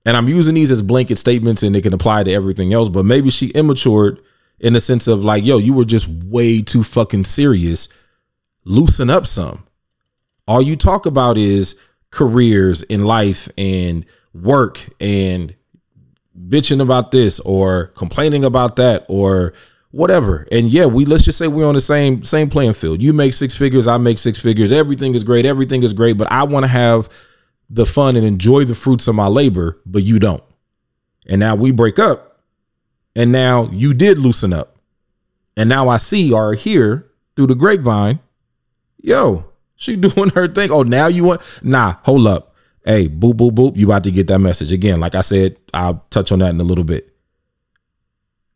And 0.06 0.16
I'm 0.16 0.28
using 0.28 0.54
these 0.54 0.70
as 0.70 0.82
blanket 0.82 1.18
statements 1.18 1.62
and 1.62 1.75
they 1.75 1.80
can 1.80 1.92
apply 1.92 2.25
to 2.25 2.32
everything 2.32 2.73
else, 2.73 2.88
but 2.88 3.04
maybe 3.04 3.30
she 3.30 3.52
immatured 3.54 4.20
in 4.59 4.73
the 4.73 4.80
sense 4.80 5.06
of 5.06 5.25
like, 5.25 5.44
yo, 5.44 5.59
you 5.59 5.75
were 5.75 5.85
just 5.85 6.09
way 6.09 6.62
too 6.62 6.82
fucking 6.82 7.25
serious. 7.25 7.88
Loosen 8.64 9.11
up 9.11 9.26
some. 9.26 9.66
All 10.47 10.62
you 10.62 10.76
talk 10.76 11.06
about 11.06 11.37
is 11.37 11.80
careers 12.11 12.82
in 12.82 13.04
life 13.04 13.49
and 13.56 14.04
work 14.35 14.80
and 15.00 15.54
bitching 16.49 16.80
about 16.80 17.11
this 17.11 17.40
or 17.40 17.88
complaining 17.88 18.44
about 18.44 18.76
that 18.76 19.04
or 19.09 19.52
whatever. 19.90 20.47
And 20.52 20.68
yeah, 20.68 20.87
we 20.87 21.04
let's 21.04 21.25
just 21.25 21.38
say 21.38 21.49
we're 21.49 21.66
on 21.66 21.75
the 21.75 21.80
same 21.80 22.23
same 22.23 22.49
playing 22.49 22.75
field. 22.75 23.02
You 23.02 23.12
make 23.12 23.35
six 23.35 23.54
figures, 23.54 23.87
I 23.87 23.97
make 23.99 24.18
six 24.18 24.38
figures. 24.38 24.73
Everything 24.73 25.14
is 25.14 25.25
great, 25.25 25.47
everything 25.47 25.82
is 25.82 25.92
great, 25.92 26.16
but 26.16 26.30
I 26.30 26.44
want 26.44 26.64
to 26.64 26.68
have 26.68 27.09
the 27.68 27.87
fun 27.87 28.16
and 28.16 28.26
enjoy 28.26 28.64
the 28.64 28.75
fruits 28.75 29.06
of 29.06 29.14
my 29.14 29.28
labor, 29.28 29.78
but 29.87 30.02
you 30.02 30.18
don't. 30.18 30.42
And 31.26 31.38
now 31.38 31.54
we 31.54 31.70
break 31.70 31.99
up. 31.99 32.40
And 33.14 33.32
now 33.32 33.68
you 33.70 33.94
did 33.94 34.18
loosen 34.18 34.52
up. 34.52 34.76
And 35.56 35.68
now 35.68 35.88
I 35.88 35.97
see 35.97 36.32
or 36.32 36.54
hear 36.54 37.11
through 37.37 37.49
the 37.49 37.54
grapevine, 37.54 38.20
yo, 39.00 39.47
she 39.76 39.97
doing 39.97 40.30
her 40.30 40.49
thing. 40.49 40.70
Oh, 40.70 40.82
now 40.82 41.06
you 41.06 41.25
want 41.25 41.42
nah, 41.62 41.94
hold 42.02 42.26
up. 42.26 42.54
Hey, 42.85 43.09
boop, 43.09 43.35
boop, 43.35 43.52
boop. 43.52 43.76
You 43.76 43.87
about 43.87 44.04
to 44.04 44.11
get 44.11 44.26
that 44.28 44.38
message. 44.38 44.73
Again, 44.73 45.00
like 45.00 45.14
I 45.14 45.20
said, 45.20 45.56
I'll 45.75 46.04
touch 46.11 46.32
on 46.32 46.38
that 46.38 46.50
in 46.50 46.61
a 46.61 46.64
little 46.64 46.85
bit. 46.85 47.09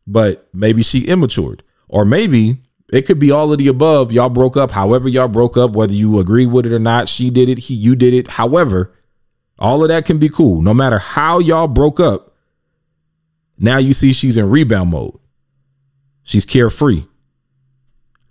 But 0.07 0.49
maybe 0.53 0.83
she 0.83 1.07
immatured. 1.09 1.63
Or 1.89 2.05
maybe 2.05 2.59
it 2.93 3.03
could 3.03 3.19
be 3.19 3.31
all 3.31 3.53
of 3.53 3.59
the 3.59 3.69
above. 3.69 4.13
Y'all 4.13 4.29
broke 4.29 4.57
up, 4.57 4.71
however 4.71 5.09
y'all 5.09 5.29
broke 5.29 5.57
up, 5.57 5.73
whether 5.73 5.93
you 5.93 6.19
agree 6.19 6.47
with 6.47 6.67
it 6.67 6.73
or 6.73 6.79
not. 6.79 7.09
She 7.09 7.31
did 7.31 7.49
it, 7.49 7.59
he 7.59 7.75
you 7.75 7.97
did 7.97 8.15
it. 8.15 8.29
However, 8.29 8.95
all 9.59 9.83
of 9.83 9.89
that 9.89 10.05
can 10.05 10.19
be 10.19 10.29
cool. 10.29 10.63
No 10.63 10.75
matter 10.75 10.99
how 10.99 11.39
y'all 11.39 11.69
broke 11.69 12.01
up, 12.01 12.35
now 13.59 13.79
you 13.79 13.93
see 13.93 14.13
she's 14.13 14.37
in 14.37 14.51
rebound 14.51 14.91
mode. 14.91 15.19
She's 16.23 16.45
carefree. 16.45 17.05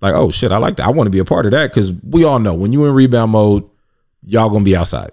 Like, 0.02 0.16
oh 0.16 0.32
shit, 0.32 0.52
I 0.52 0.58
like 0.58 0.76
that. 0.78 0.88
I 0.88 0.92
want 0.92 1.08
to 1.08 1.12
be 1.12 1.20
a 1.20 1.26
part 1.26 1.46
of 1.46 1.54
that 1.54 1.72
because 1.72 1.94
we 1.94 2.26
all 2.26 2.40
know 2.40 2.54
when 2.54 2.74
you 2.74 2.86
in 2.86 2.94
rebound 2.94 3.32
mode, 3.32 3.64
y'all 4.22 4.50
gonna 4.50 4.66
be 4.66 4.76
outside. 4.76 5.12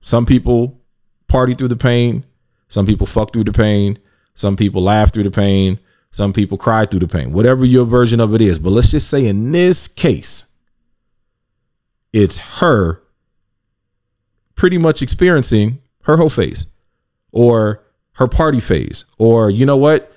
Some 0.00 0.26
people 0.26 0.80
party 1.26 1.54
through 1.54 1.68
the 1.68 1.76
pain. 1.76 2.24
Some 2.68 2.86
people 2.86 3.06
fuck 3.06 3.32
through 3.32 3.44
the 3.44 3.52
pain. 3.52 3.98
Some 4.36 4.56
people 4.56 4.82
laugh 4.82 5.12
through 5.12 5.24
the 5.24 5.30
pain. 5.32 5.80
Some 6.12 6.32
people 6.32 6.56
cry 6.56 6.86
through 6.86 7.00
the 7.00 7.08
pain. 7.08 7.32
Whatever 7.32 7.64
your 7.64 7.84
version 7.84 8.20
of 8.20 8.32
it 8.34 8.40
is. 8.40 8.60
But 8.60 8.70
let's 8.70 8.92
just 8.92 9.10
say 9.10 9.26
in 9.26 9.50
this 9.50 9.88
case, 9.88 10.52
it's 12.12 12.38
her 12.60 13.02
pretty 14.54 14.78
much 14.78 15.02
experiencing 15.02 15.80
her 16.02 16.16
whole 16.16 16.30
phase 16.30 16.66
or 17.32 17.84
her 18.12 18.26
party 18.26 18.60
phase 18.60 19.04
or 19.18 19.50
you 19.50 19.66
know 19.66 19.76
what 19.76 20.10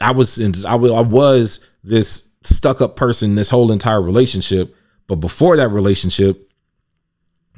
i 0.00 0.10
was 0.10 0.38
in, 0.38 0.52
I, 0.66 0.74
I 0.74 1.00
was 1.00 1.66
this 1.82 2.28
stuck 2.44 2.80
up 2.82 2.94
person 2.94 3.36
this 3.36 3.48
whole 3.48 3.72
entire 3.72 4.02
relationship 4.02 4.76
but 5.06 5.16
before 5.16 5.56
that 5.56 5.68
relationship 5.68 6.52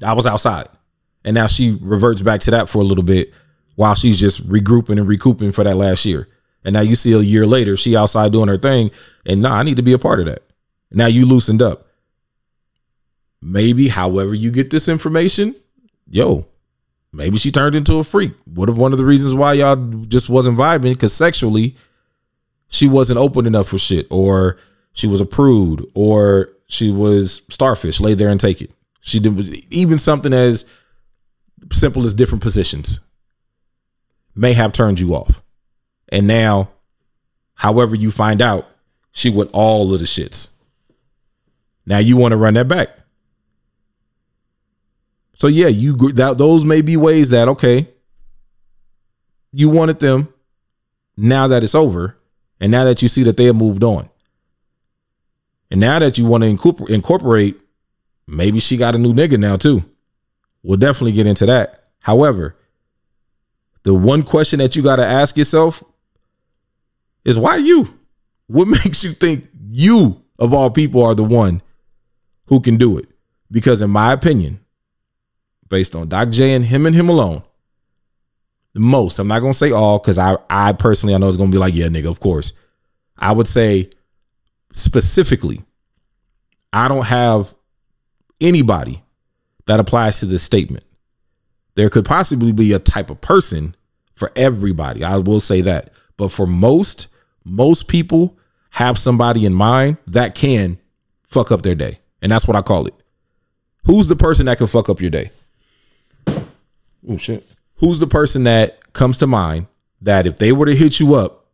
i 0.04 0.12
was 0.12 0.26
outside 0.26 0.68
and 1.24 1.34
now 1.34 1.48
she 1.48 1.76
reverts 1.80 2.22
back 2.22 2.40
to 2.42 2.52
that 2.52 2.68
for 2.68 2.78
a 2.78 2.84
little 2.84 3.04
bit 3.04 3.32
while 3.76 3.94
she's 3.94 4.18
just 4.18 4.46
regrouping 4.48 4.98
and 4.98 5.08
recouping 5.08 5.52
for 5.52 5.64
that 5.64 5.76
last 5.76 6.04
year 6.04 6.28
and 6.64 6.74
now 6.74 6.80
you 6.80 6.94
see 6.94 7.12
a 7.12 7.20
year 7.20 7.46
later 7.46 7.76
she 7.76 7.96
outside 7.96 8.32
doing 8.32 8.48
her 8.48 8.58
thing 8.58 8.90
and 9.26 9.42
nah 9.42 9.54
i 9.54 9.62
need 9.62 9.76
to 9.76 9.82
be 9.82 9.92
a 9.92 9.98
part 9.98 10.20
of 10.20 10.26
that 10.26 10.42
now 10.90 11.06
you 11.06 11.26
loosened 11.26 11.62
up 11.62 11.86
maybe 13.40 13.88
however 13.88 14.34
you 14.34 14.50
get 14.50 14.70
this 14.70 14.88
information 14.88 15.54
yo, 16.12 16.46
maybe 17.12 17.38
she 17.38 17.50
turned 17.50 17.74
into 17.74 17.96
a 17.96 18.04
freak. 18.04 18.32
What 18.44 18.68
if 18.68 18.76
one 18.76 18.92
of 18.92 18.98
the 18.98 19.04
reasons 19.04 19.34
why 19.34 19.54
y'all 19.54 19.76
just 20.06 20.28
wasn't 20.28 20.58
vibing 20.58 20.92
because 20.92 21.12
sexually 21.12 21.74
she 22.68 22.88
wasn't 22.88 23.18
open 23.18 23.46
enough 23.46 23.68
for 23.68 23.78
shit, 23.78 24.06
or 24.10 24.56
she 24.92 25.06
was 25.06 25.20
a 25.20 25.26
prude, 25.26 25.84
or 25.94 26.50
she 26.68 26.90
was 26.90 27.42
starfish, 27.50 28.00
lay 28.00 28.14
there 28.14 28.30
and 28.30 28.40
take 28.40 28.62
it. 28.62 28.70
She 29.00 29.18
did 29.18 29.38
even 29.70 29.98
something 29.98 30.32
as 30.32 30.70
simple 31.70 32.04
as 32.04 32.14
different 32.14 32.42
positions 32.42 33.00
may 34.34 34.52
have 34.52 34.72
turned 34.72 35.00
you 35.00 35.14
off. 35.14 35.42
And 36.08 36.26
now, 36.26 36.70
however 37.54 37.94
you 37.94 38.10
find 38.10 38.40
out, 38.42 38.68
she 39.12 39.30
went 39.30 39.50
all 39.52 39.92
of 39.92 40.00
the 40.00 40.06
shits. 40.06 40.54
Now 41.86 41.98
you 41.98 42.16
want 42.16 42.32
to 42.32 42.36
run 42.36 42.54
that 42.54 42.68
back. 42.68 42.88
So 45.34 45.48
yeah, 45.48 45.68
you 45.68 45.96
that 46.12 46.38
those 46.38 46.64
may 46.64 46.82
be 46.82 46.96
ways 46.96 47.30
that 47.30 47.48
okay, 47.48 47.88
you 49.52 49.68
wanted 49.68 49.98
them. 49.98 50.32
Now 51.16 51.48
that 51.48 51.62
it's 51.62 51.74
over, 51.74 52.16
and 52.60 52.70
now 52.72 52.84
that 52.84 53.02
you 53.02 53.08
see 53.08 53.22
that 53.24 53.36
they 53.36 53.44
have 53.44 53.56
moved 53.56 53.84
on, 53.84 54.08
and 55.70 55.80
now 55.80 55.98
that 55.98 56.16
you 56.16 56.24
want 56.24 56.42
to 56.42 56.86
incorporate, 56.92 57.60
maybe 58.26 58.60
she 58.60 58.76
got 58.76 58.94
a 58.94 58.98
new 58.98 59.12
nigga 59.12 59.38
now 59.38 59.56
too. 59.56 59.84
We'll 60.62 60.78
definitely 60.78 61.12
get 61.12 61.26
into 61.26 61.44
that. 61.46 61.88
However, 62.00 62.56
the 63.84 63.94
one 63.94 64.22
question 64.22 64.58
that 64.60 64.76
you 64.76 64.82
got 64.82 64.96
to 64.96 65.04
ask 65.04 65.36
yourself 65.36 65.82
is 67.24 67.38
why 67.38 67.56
you? 67.56 67.98
What 68.46 68.68
makes 68.84 69.04
you 69.04 69.12
think 69.12 69.48
you 69.70 70.22
of 70.38 70.52
all 70.52 70.70
people 70.70 71.02
are 71.04 71.14
the 71.14 71.24
one 71.24 71.62
who 72.46 72.60
can 72.60 72.76
do 72.76 72.98
it? 72.98 73.08
Because 73.50 73.82
in 73.82 73.90
my 73.90 74.12
opinion, 74.12 74.60
based 75.72 75.94
on 75.96 76.06
Doc 76.06 76.28
J 76.30 76.54
and 76.54 76.64
him 76.64 76.86
and 76.86 76.94
him 76.94 77.08
alone. 77.08 77.42
The 78.74 78.80
most. 78.80 79.18
I'm 79.18 79.26
not 79.28 79.40
gonna 79.40 79.54
say 79.54 79.70
all 79.70 79.98
because 79.98 80.18
I 80.18 80.36
I 80.48 80.72
personally 80.74 81.14
I 81.14 81.18
know 81.18 81.28
it's 81.28 81.36
gonna 81.36 81.50
be 81.50 81.58
like, 81.58 81.74
yeah, 81.74 81.86
nigga, 81.86 82.10
of 82.10 82.20
course. 82.20 82.52
I 83.18 83.32
would 83.32 83.48
say 83.48 83.90
specifically, 84.72 85.62
I 86.72 86.88
don't 86.88 87.06
have 87.06 87.54
anybody 88.40 89.02
that 89.66 89.80
applies 89.80 90.20
to 90.20 90.26
this 90.26 90.42
statement. 90.42 90.84
There 91.74 91.88
could 91.88 92.04
possibly 92.04 92.52
be 92.52 92.72
a 92.72 92.78
type 92.78 93.10
of 93.10 93.20
person 93.20 93.74
for 94.14 94.30
everybody. 94.36 95.02
I 95.04 95.18
will 95.18 95.40
say 95.40 95.60
that. 95.62 95.92
But 96.16 96.28
for 96.28 96.46
most, 96.46 97.08
most 97.44 97.88
people 97.88 98.36
have 98.72 98.98
somebody 98.98 99.44
in 99.46 99.54
mind 99.54 99.96
that 100.06 100.34
can 100.34 100.78
fuck 101.24 101.50
up 101.50 101.62
their 101.62 101.74
day. 101.74 101.98
And 102.20 102.30
that's 102.30 102.46
what 102.46 102.56
I 102.56 102.62
call 102.62 102.86
it. 102.86 102.94
Who's 103.84 104.06
the 104.06 104.16
person 104.16 104.46
that 104.46 104.58
can 104.58 104.66
fuck 104.66 104.88
up 104.88 105.00
your 105.00 105.10
day? 105.10 105.30
Oh 107.08 107.16
shit. 107.16 107.46
Who's 107.76 107.98
the 107.98 108.06
person 108.06 108.44
that 108.44 108.92
comes 108.92 109.18
to 109.18 109.26
mind 109.26 109.66
that 110.02 110.26
if 110.26 110.38
they 110.38 110.52
were 110.52 110.66
to 110.66 110.74
hit 110.74 111.00
you 111.00 111.14
up 111.14 111.46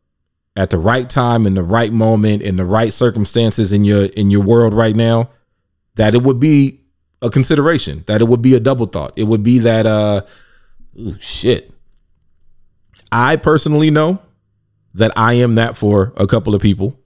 at 0.56 0.70
the 0.70 0.78
right 0.78 1.08
time 1.08 1.46
in 1.46 1.54
the 1.54 1.62
right 1.62 1.92
moment 1.92 2.42
in 2.42 2.56
the 2.56 2.64
right 2.64 2.92
circumstances 2.92 3.72
in 3.72 3.84
your 3.84 4.06
in 4.16 4.30
your 4.30 4.42
world 4.42 4.74
right 4.74 4.94
now, 4.94 5.30
that 5.94 6.14
it 6.14 6.22
would 6.22 6.40
be 6.40 6.80
a 7.22 7.30
consideration, 7.30 8.04
that 8.06 8.20
it 8.20 8.28
would 8.28 8.42
be 8.42 8.54
a 8.54 8.60
double 8.60 8.86
thought. 8.86 9.12
It 9.16 9.24
would 9.24 9.42
be 9.42 9.58
that 9.60 9.86
uh 9.86 10.22
oh 10.98 11.16
shit. 11.20 11.72
I 13.10 13.36
personally 13.36 13.90
know 13.90 14.20
that 14.94 15.12
I 15.16 15.34
am 15.34 15.54
that 15.56 15.76
for 15.76 16.12
a 16.16 16.26
couple 16.26 16.54
of 16.54 16.62
people. 16.62 16.98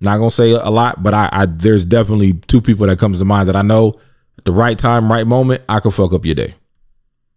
Not 0.00 0.18
gonna 0.18 0.30
say 0.30 0.52
a 0.52 0.70
lot, 0.70 1.02
but 1.02 1.12
I, 1.12 1.28
I 1.30 1.46
there's 1.46 1.84
definitely 1.84 2.34
two 2.34 2.60
people 2.60 2.86
that 2.86 2.98
comes 2.98 3.18
to 3.18 3.24
mind 3.24 3.48
that 3.48 3.56
I 3.56 3.62
know 3.62 3.94
at 4.38 4.44
the 4.46 4.52
right 4.52 4.78
time, 4.78 5.12
right 5.12 5.26
moment, 5.26 5.62
I 5.68 5.80
could 5.80 5.92
fuck 5.92 6.14
up 6.14 6.24
your 6.24 6.34
day. 6.34 6.54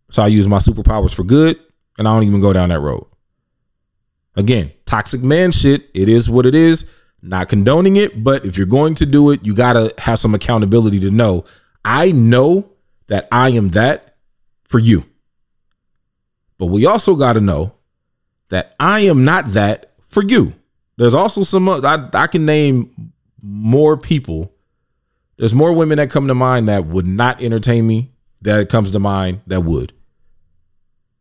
So 0.09 0.23
I 0.23 0.27
use 0.27 0.47
my 0.47 0.59
superpowers 0.59 1.13
for 1.13 1.23
good 1.23 1.59
and 1.97 2.07
I 2.07 2.13
don't 2.13 2.23
even 2.23 2.39
go 2.39 2.53
down 2.53 2.69
that 2.69 2.79
road. 2.79 3.05
Again, 4.35 4.71
toxic 4.85 5.21
man 5.21 5.51
shit, 5.51 5.89
it 5.93 6.07
is 6.07 6.29
what 6.29 6.45
it 6.45 6.55
is. 6.55 6.89
Not 7.25 7.47
condoning 7.47 7.95
it, 7.95 8.21
but 8.21 8.45
if 8.45 8.57
you're 8.57 8.67
going 8.67 8.95
to 8.95 9.05
do 9.05 9.31
it, 9.31 9.45
you 9.45 9.55
got 9.55 9.73
to 9.73 9.93
have 9.97 10.19
some 10.19 10.35
accountability 10.35 10.99
to 10.99 11.09
know 11.09 11.45
I 11.85 12.11
know 12.11 12.69
that 13.07 13.27
I 13.31 13.49
am 13.49 13.69
that 13.69 14.15
for 14.65 14.79
you. 14.79 15.05
But 16.57 16.67
we 16.67 16.85
also 16.85 17.15
got 17.15 17.33
to 17.33 17.41
know 17.41 17.75
that 18.49 18.75
I 18.79 19.01
am 19.01 19.23
not 19.23 19.51
that 19.51 19.91
for 20.03 20.23
you. 20.23 20.53
There's 20.97 21.13
also 21.13 21.43
some 21.43 21.67
I, 21.69 22.09
I 22.13 22.27
can 22.27 22.45
name 22.45 23.13
more 23.41 23.97
people. 23.97 24.53
There's 25.37 25.53
more 25.53 25.73
women 25.73 25.97
that 25.97 26.09
come 26.09 26.27
to 26.27 26.35
mind 26.35 26.67
that 26.67 26.85
would 26.85 27.07
not 27.07 27.41
entertain 27.41 27.87
me 27.87 28.11
that 28.41 28.69
comes 28.69 28.91
to 28.91 28.99
mind 28.99 29.41
that 29.47 29.61
would. 29.61 29.93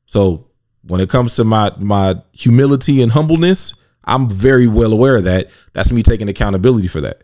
So 0.06 0.48
when 0.82 1.00
it 1.00 1.08
comes 1.08 1.36
to 1.36 1.44
my 1.44 1.72
my 1.78 2.20
humility 2.32 3.02
and 3.02 3.12
humbleness, 3.12 3.74
I'm 4.04 4.28
very 4.28 4.66
well 4.66 4.92
aware 4.92 5.16
of 5.16 5.24
that. 5.24 5.50
That's 5.72 5.92
me 5.92 6.02
taking 6.02 6.28
accountability 6.28 6.88
for 6.88 7.00
that. 7.00 7.22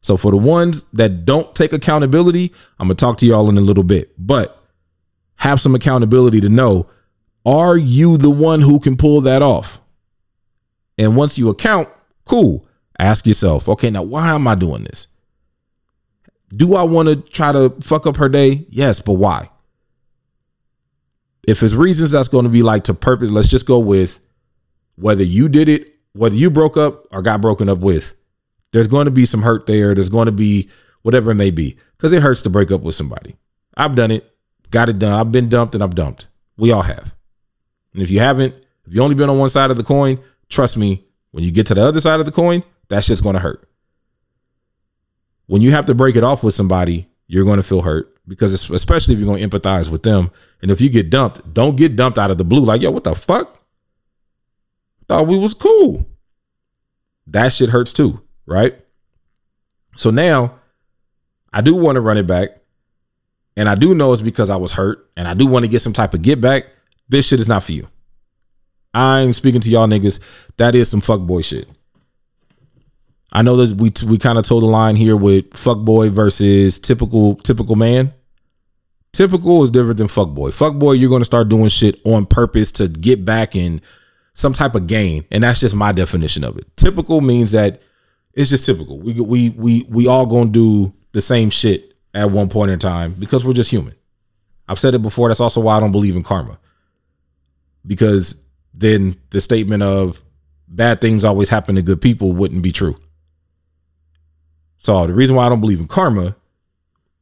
So 0.00 0.16
for 0.16 0.30
the 0.30 0.36
ones 0.36 0.84
that 0.92 1.24
don't 1.24 1.54
take 1.54 1.72
accountability, 1.72 2.52
I'm 2.78 2.88
gonna 2.88 2.94
talk 2.94 3.18
to 3.18 3.26
y'all 3.26 3.48
in 3.48 3.58
a 3.58 3.62
little 3.62 3.84
bit, 3.84 4.12
but 4.18 4.62
have 5.36 5.60
some 5.60 5.74
accountability 5.74 6.40
to 6.42 6.48
know 6.48 6.88
are 7.46 7.76
you 7.76 8.18
the 8.18 8.30
one 8.30 8.60
who 8.60 8.78
can 8.78 8.96
pull 8.96 9.20
that 9.22 9.42
off? 9.42 9.80
And 10.98 11.16
once 11.16 11.38
you 11.38 11.48
account, 11.48 11.88
cool. 12.24 12.66
Ask 12.98 13.26
yourself, 13.26 13.68
okay, 13.68 13.90
now 13.90 14.02
why 14.02 14.34
am 14.34 14.46
I 14.48 14.54
doing 14.54 14.84
this? 14.84 15.06
Do 16.50 16.74
I 16.74 16.82
want 16.82 17.08
to 17.08 17.16
try 17.16 17.52
to 17.52 17.70
fuck 17.80 18.06
up 18.06 18.16
her 18.16 18.28
day? 18.28 18.66
Yes, 18.70 19.00
but 19.00 19.14
why? 19.14 19.48
if 21.48 21.62
it's 21.62 21.72
reasons 21.72 22.10
that's 22.10 22.28
going 22.28 22.44
to 22.44 22.50
be 22.50 22.62
like 22.62 22.84
to 22.84 22.94
purpose, 22.94 23.30
let's 23.30 23.48
just 23.48 23.64
go 23.64 23.78
with 23.78 24.20
whether 24.96 25.24
you 25.24 25.48
did 25.48 25.70
it, 25.70 25.97
whether 26.12 26.34
you 26.34 26.50
broke 26.50 26.76
up 26.76 27.06
or 27.10 27.22
got 27.22 27.40
broken 27.40 27.68
up 27.68 27.78
with. 27.78 28.14
There's 28.72 28.86
going 28.86 29.06
to 29.06 29.10
be 29.10 29.24
some 29.24 29.42
hurt 29.42 29.66
there. 29.66 29.94
There's 29.94 30.10
going 30.10 30.26
to 30.26 30.32
be 30.32 30.68
whatever 31.02 31.30
it 31.30 31.36
may 31.36 31.50
be 31.50 31.76
because 31.96 32.12
it 32.12 32.22
hurts 32.22 32.42
to 32.42 32.50
break 32.50 32.70
up 32.70 32.82
with 32.82 32.94
somebody. 32.94 33.36
I've 33.76 33.94
done 33.94 34.10
it, 34.10 34.30
got 34.70 34.88
it 34.88 34.98
done. 34.98 35.18
I've 35.18 35.32
been 35.32 35.48
dumped 35.48 35.74
and 35.74 35.82
I've 35.82 35.94
dumped. 35.94 36.28
We 36.56 36.72
all 36.72 36.82
have. 36.82 37.14
And 37.94 38.02
if 38.02 38.10
you 38.10 38.20
haven't, 38.20 38.54
if 38.86 38.94
you 38.94 39.02
only 39.02 39.14
been 39.14 39.30
on 39.30 39.38
one 39.38 39.50
side 39.50 39.70
of 39.70 39.76
the 39.76 39.84
coin, 39.84 40.18
trust 40.48 40.76
me, 40.76 41.04
when 41.30 41.44
you 41.44 41.50
get 41.50 41.66
to 41.68 41.74
the 41.74 41.84
other 41.84 42.00
side 42.00 42.20
of 42.20 42.26
the 42.26 42.32
coin, 42.32 42.62
that 42.88 43.04
shit's 43.04 43.20
going 43.20 43.34
to 43.34 43.40
hurt. 43.40 43.68
When 45.46 45.62
you 45.62 45.70
have 45.70 45.86
to 45.86 45.94
break 45.94 46.16
it 46.16 46.24
off 46.24 46.42
with 46.42 46.54
somebody, 46.54 47.08
you're 47.26 47.44
going 47.44 47.58
to 47.58 47.62
feel 47.62 47.82
hurt 47.82 48.14
because 48.26 48.70
especially 48.70 49.14
if 49.14 49.20
you're 49.20 49.26
going 49.26 49.48
to 49.48 49.58
empathize 49.58 49.90
with 49.90 50.02
them. 50.02 50.30
And 50.60 50.70
if 50.70 50.80
you 50.80 50.88
get 50.88 51.10
dumped, 51.10 51.54
don't 51.54 51.76
get 51.76 51.96
dumped 51.96 52.18
out 52.18 52.30
of 52.30 52.38
the 52.38 52.44
blue 52.44 52.64
like, 52.64 52.82
yo, 52.82 52.90
what 52.90 53.04
the 53.04 53.14
fuck? 53.14 53.57
Thought 55.08 55.26
we 55.26 55.38
was 55.38 55.54
cool. 55.54 56.06
That 57.26 57.52
shit 57.52 57.70
hurts 57.70 57.92
too, 57.92 58.22
right? 58.46 58.74
So 59.96 60.10
now 60.10 60.60
I 61.52 61.60
do 61.60 61.74
want 61.74 61.96
to 61.96 62.00
run 62.00 62.18
it 62.18 62.26
back. 62.26 62.50
And 63.56 63.68
I 63.68 63.74
do 63.74 63.94
know 63.94 64.12
it's 64.12 64.22
because 64.22 64.50
I 64.50 64.56
was 64.56 64.72
hurt 64.72 65.10
and 65.16 65.26
I 65.26 65.34
do 65.34 65.46
want 65.46 65.64
to 65.64 65.70
get 65.70 65.80
some 65.80 65.92
type 65.92 66.14
of 66.14 66.22
get 66.22 66.40
back. 66.40 66.66
This 67.08 67.26
shit 67.26 67.40
is 67.40 67.48
not 67.48 67.64
for 67.64 67.72
you. 67.72 67.88
I 68.94 69.20
ain't 69.20 69.34
speaking 69.34 69.60
to 69.62 69.70
y'all 69.70 69.88
niggas. 69.88 70.20
That 70.58 70.74
is 70.74 70.88
some 70.88 71.00
fuck 71.00 71.20
boy 71.20 71.42
shit. 71.42 71.68
I 73.32 73.42
know 73.42 73.56
that 73.56 73.76
we 73.76 73.92
we 74.06 74.16
kind 74.16 74.38
of 74.38 74.44
told 74.44 74.62
the 74.62 74.68
line 74.68 74.96
here 74.96 75.16
with 75.16 75.56
fuck 75.56 75.78
boy 75.78 76.10
versus 76.10 76.78
typical 76.78 77.34
typical 77.36 77.76
man. 77.76 78.14
Typical 79.12 79.64
is 79.64 79.70
different 79.70 79.96
than 79.96 80.08
fuck 80.08 80.30
boy. 80.30 80.50
Fuck 80.50 80.76
boy, 80.76 80.92
you're 80.92 81.18
to 81.18 81.24
start 81.24 81.48
doing 81.48 81.68
shit 81.68 82.00
on 82.04 82.26
purpose 82.26 82.70
to 82.72 82.88
get 82.88 83.24
back 83.24 83.56
in 83.56 83.80
some 84.38 84.52
type 84.52 84.76
of 84.76 84.86
gain, 84.86 85.24
and 85.32 85.42
that's 85.42 85.58
just 85.58 85.74
my 85.74 85.90
definition 85.90 86.44
of 86.44 86.56
it. 86.56 86.64
Typical 86.76 87.20
means 87.20 87.50
that 87.50 87.82
it's 88.34 88.50
just 88.50 88.64
typical. 88.64 88.96
We 89.00 89.14
we 89.14 89.50
we 89.50 89.84
we 89.88 90.06
all 90.06 90.28
to 90.28 90.48
do 90.48 90.94
the 91.10 91.20
same 91.20 91.50
shit 91.50 91.96
at 92.14 92.30
one 92.30 92.48
point 92.48 92.70
in 92.70 92.78
time 92.78 93.14
because 93.18 93.44
we're 93.44 93.52
just 93.52 93.72
human. 93.72 93.96
I've 94.68 94.78
said 94.78 94.94
it 94.94 95.02
before. 95.02 95.28
That's 95.28 95.40
also 95.40 95.60
why 95.60 95.76
I 95.76 95.80
don't 95.80 95.90
believe 95.90 96.14
in 96.14 96.22
karma. 96.22 96.60
Because 97.84 98.44
then 98.72 99.16
the 99.30 99.40
statement 99.40 99.82
of 99.82 100.22
bad 100.68 101.00
things 101.00 101.24
always 101.24 101.48
happen 101.48 101.74
to 101.74 101.82
good 101.82 102.00
people 102.00 102.32
wouldn't 102.32 102.62
be 102.62 102.70
true. 102.70 102.94
So 104.78 105.04
the 105.08 105.14
reason 105.14 105.34
why 105.34 105.46
I 105.46 105.48
don't 105.48 105.60
believe 105.60 105.80
in 105.80 105.88
karma, 105.88 106.36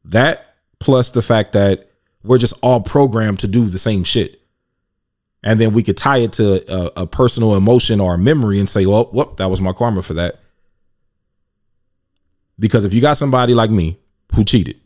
that 0.05 0.57
plus 0.81 1.09
the 1.11 1.23
fact 1.23 1.53
that 1.55 1.89
we're 2.23 2.37
just 2.37 2.55
all 2.61 2.83
programmed 2.83 3.39
to 3.39 3.47
do 3.47 3.65
the 3.65 3.79
same 3.79 4.05
shit. 4.05 4.43
And 5.43 5.61
then 5.61 5.73
we 5.73 5.83
could 5.83 5.97
tie 5.97 6.19
it 6.19 6.33
to 6.35 6.65
a, 6.73 7.03
a 7.03 7.07
personal 7.07 7.55
emotion 7.55 8.01
or 8.01 8.15
a 8.15 8.19
memory 8.19 8.59
and 8.59 8.69
say, 8.69 8.85
well, 8.87 9.05
whoop, 9.05 9.37
that 9.37 9.49
was 9.49 9.61
my 9.61 9.73
karma 9.73 10.03
for 10.03 10.15
that. 10.15 10.41
Because 12.59 12.85
if 12.85 12.95
you 12.95 13.01
got 13.01 13.17
somebody 13.17 13.55
like 13.55 13.71
me 13.71 13.99
who 14.35 14.45
cheated, 14.45 14.81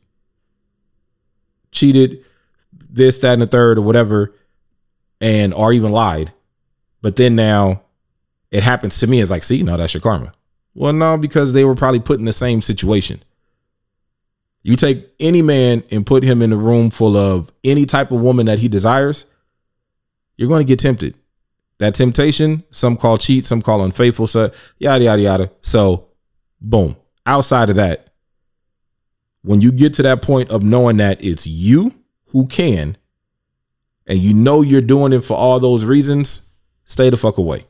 cheated, 1.71 2.25
this, 2.73 3.19
that, 3.21 3.35
and 3.35 3.43
the 3.43 3.47
third, 3.47 3.79
or 3.79 3.83
whatever, 3.83 4.35
and 5.21 5.55
or 5.55 5.73
even 5.73 5.93
lied, 5.93 6.33
but 7.01 7.17
then 7.17 7.37
now 7.37 7.83
it 8.51 8.63
happens 8.63 8.99
to 8.99 9.07
me, 9.07 9.21
it's 9.21 9.31
like, 9.31 9.45
see, 9.45 9.63
no, 9.63 9.77
that's 9.77 9.95
your 9.95 10.01
karma. 10.01 10.33
Well, 10.75 10.93
no, 10.93 11.17
because 11.17 11.53
they 11.53 11.65
were 11.65 11.75
probably 11.75 12.01
put 12.01 12.19
in 12.19 12.25
the 12.25 12.33
same 12.33 12.61
situation. 12.61 13.23
You 14.63 14.77
take 14.77 15.09
any 15.19 15.41
man 15.43 15.85
and 15.91 16.05
put 16.05 16.23
him 16.23 16.43
in 16.43 16.53
a 16.53 16.57
room 16.57 16.91
full 16.91 17.17
of 17.17 17.51
any 17.65 17.87
type 17.87 18.11
of 18.11 18.21
woman 18.21 18.47
that 18.47 18.59
he 18.59 18.69
desires, 18.69 19.25
you're 20.41 20.49
going 20.49 20.67
to 20.67 20.67
get 20.67 20.79
tempted. 20.79 21.19
That 21.81 21.95
temptation, 21.95 22.65
some 22.71 22.97
call 22.97 23.19
cheat, 23.19 23.45
some 23.45 23.61
call 23.61 23.85
unfaithful, 23.85 24.27
so 24.27 24.51
yada 24.79 25.05
yada 25.05 25.21
yada. 25.21 25.51
So, 25.61 26.09
boom. 26.63 26.97
Outside 27.27 27.69
of 27.69 27.77
that, 27.77 28.15
when 29.43 29.61
you 29.61 29.71
get 29.71 29.93
to 29.95 30.03
that 30.03 30.23
point 30.23 30.51
of 30.51 30.63
knowing 30.63 30.97
that 30.97 31.23
it's 31.23 31.47
you 31.47 31.95
who 32.29 32.47
can, 32.47 32.97
and 34.07 34.19
you 34.19 34.33
know 34.33 34.63
you're 34.63 34.81
doing 34.81 35.13
it 35.13 35.25
for 35.25 35.37
all 35.37 35.61
those 35.61 35.85
reasons, 35.85 36.51
stay 36.85 37.11
the 37.11 37.19
fuck 37.19 37.37
away. 37.37 37.67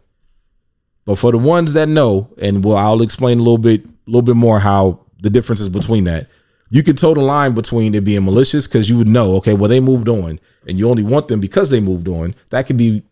But 1.04 1.16
for 1.16 1.32
the 1.32 1.38
ones 1.38 1.72
that 1.72 1.88
know, 1.88 2.32
and 2.38 2.64
well, 2.64 2.76
I'll 2.76 3.02
explain 3.02 3.40
a 3.40 3.42
little 3.42 3.58
bit, 3.58 3.84
a 3.84 3.90
little 4.06 4.22
bit 4.22 4.36
more 4.36 4.60
how 4.60 5.00
the 5.20 5.28
differences 5.30 5.68
between 5.68 6.04
that. 6.04 6.28
You 6.70 6.82
can 6.82 6.96
toe 6.96 7.14
the 7.14 7.20
line 7.20 7.52
between 7.52 7.94
it 7.94 8.04
being 8.04 8.24
malicious 8.24 8.66
because 8.66 8.88
you 8.88 8.96
would 8.98 9.08
know, 9.08 9.34
okay, 9.36 9.54
well, 9.54 9.68
they 9.68 9.80
moved 9.80 10.08
on, 10.08 10.38
and 10.66 10.78
you 10.78 10.88
only 10.88 11.02
want 11.02 11.28
them 11.28 11.40
because 11.40 11.68
they 11.70 11.80
moved 11.80 12.08
on. 12.08 12.34
That 12.50 12.66
could 12.66 12.76
be 12.76 13.02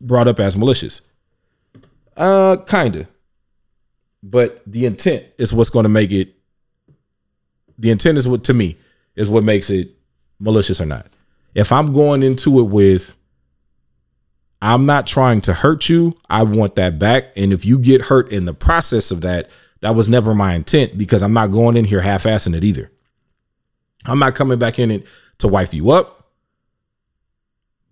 brought 0.00 0.28
up 0.28 0.40
as 0.40 0.56
malicious. 0.56 1.02
Uh, 2.16 2.56
kinda. 2.66 3.08
But 4.22 4.60
the 4.66 4.86
intent 4.86 5.24
is 5.38 5.54
what's 5.54 5.70
going 5.70 5.84
to 5.84 5.88
make 5.88 6.10
it. 6.10 6.34
The 7.78 7.90
intent 7.90 8.18
is 8.18 8.26
what 8.26 8.42
to 8.44 8.54
me 8.54 8.76
is 9.14 9.28
what 9.28 9.44
makes 9.44 9.70
it 9.70 9.90
malicious 10.40 10.80
or 10.80 10.86
not. 10.86 11.06
If 11.54 11.70
I'm 11.72 11.92
going 11.92 12.22
into 12.22 12.58
it 12.58 12.64
with 12.64 13.16
I'm 14.60 14.86
not 14.86 15.06
trying 15.06 15.42
to 15.42 15.54
hurt 15.54 15.88
you. 15.88 16.16
I 16.28 16.42
want 16.42 16.76
that 16.76 16.98
back. 16.98 17.32
And 17.36 17.52
if 17.52 17.64
you 17.64 17.78
get 17.78 18.02
hurt 18.02 18.32
in 18.32 18.46
the 18.46 18.54
process 18.54 19.10
of 19.10 19.20
that, 19.20 19.50
that 19.80 19.94
was 19.94 20.08
never 20.08 20.34
my 20.34 20.54
intent 20.54 20.96
because 20.96 21.22
I'm 21.22 21.34
not 21.34 21.50
going 21.50 21.76
in 21.76 21.84
here 21.84 22.00
half 22.00 22.24
assing 22.24 22.56
it 22.56 22.64
either. 22.64 22.90
I'm 24.06 24.18
not 24.18 24.34
coming 24.34 24.58
back 24.58 24.78
in 24.78 24.90
it 24.90 25.06
to 25.38 25.48
wife 25.48 25.74
you 25.74 25.90
up. 25.90 26.30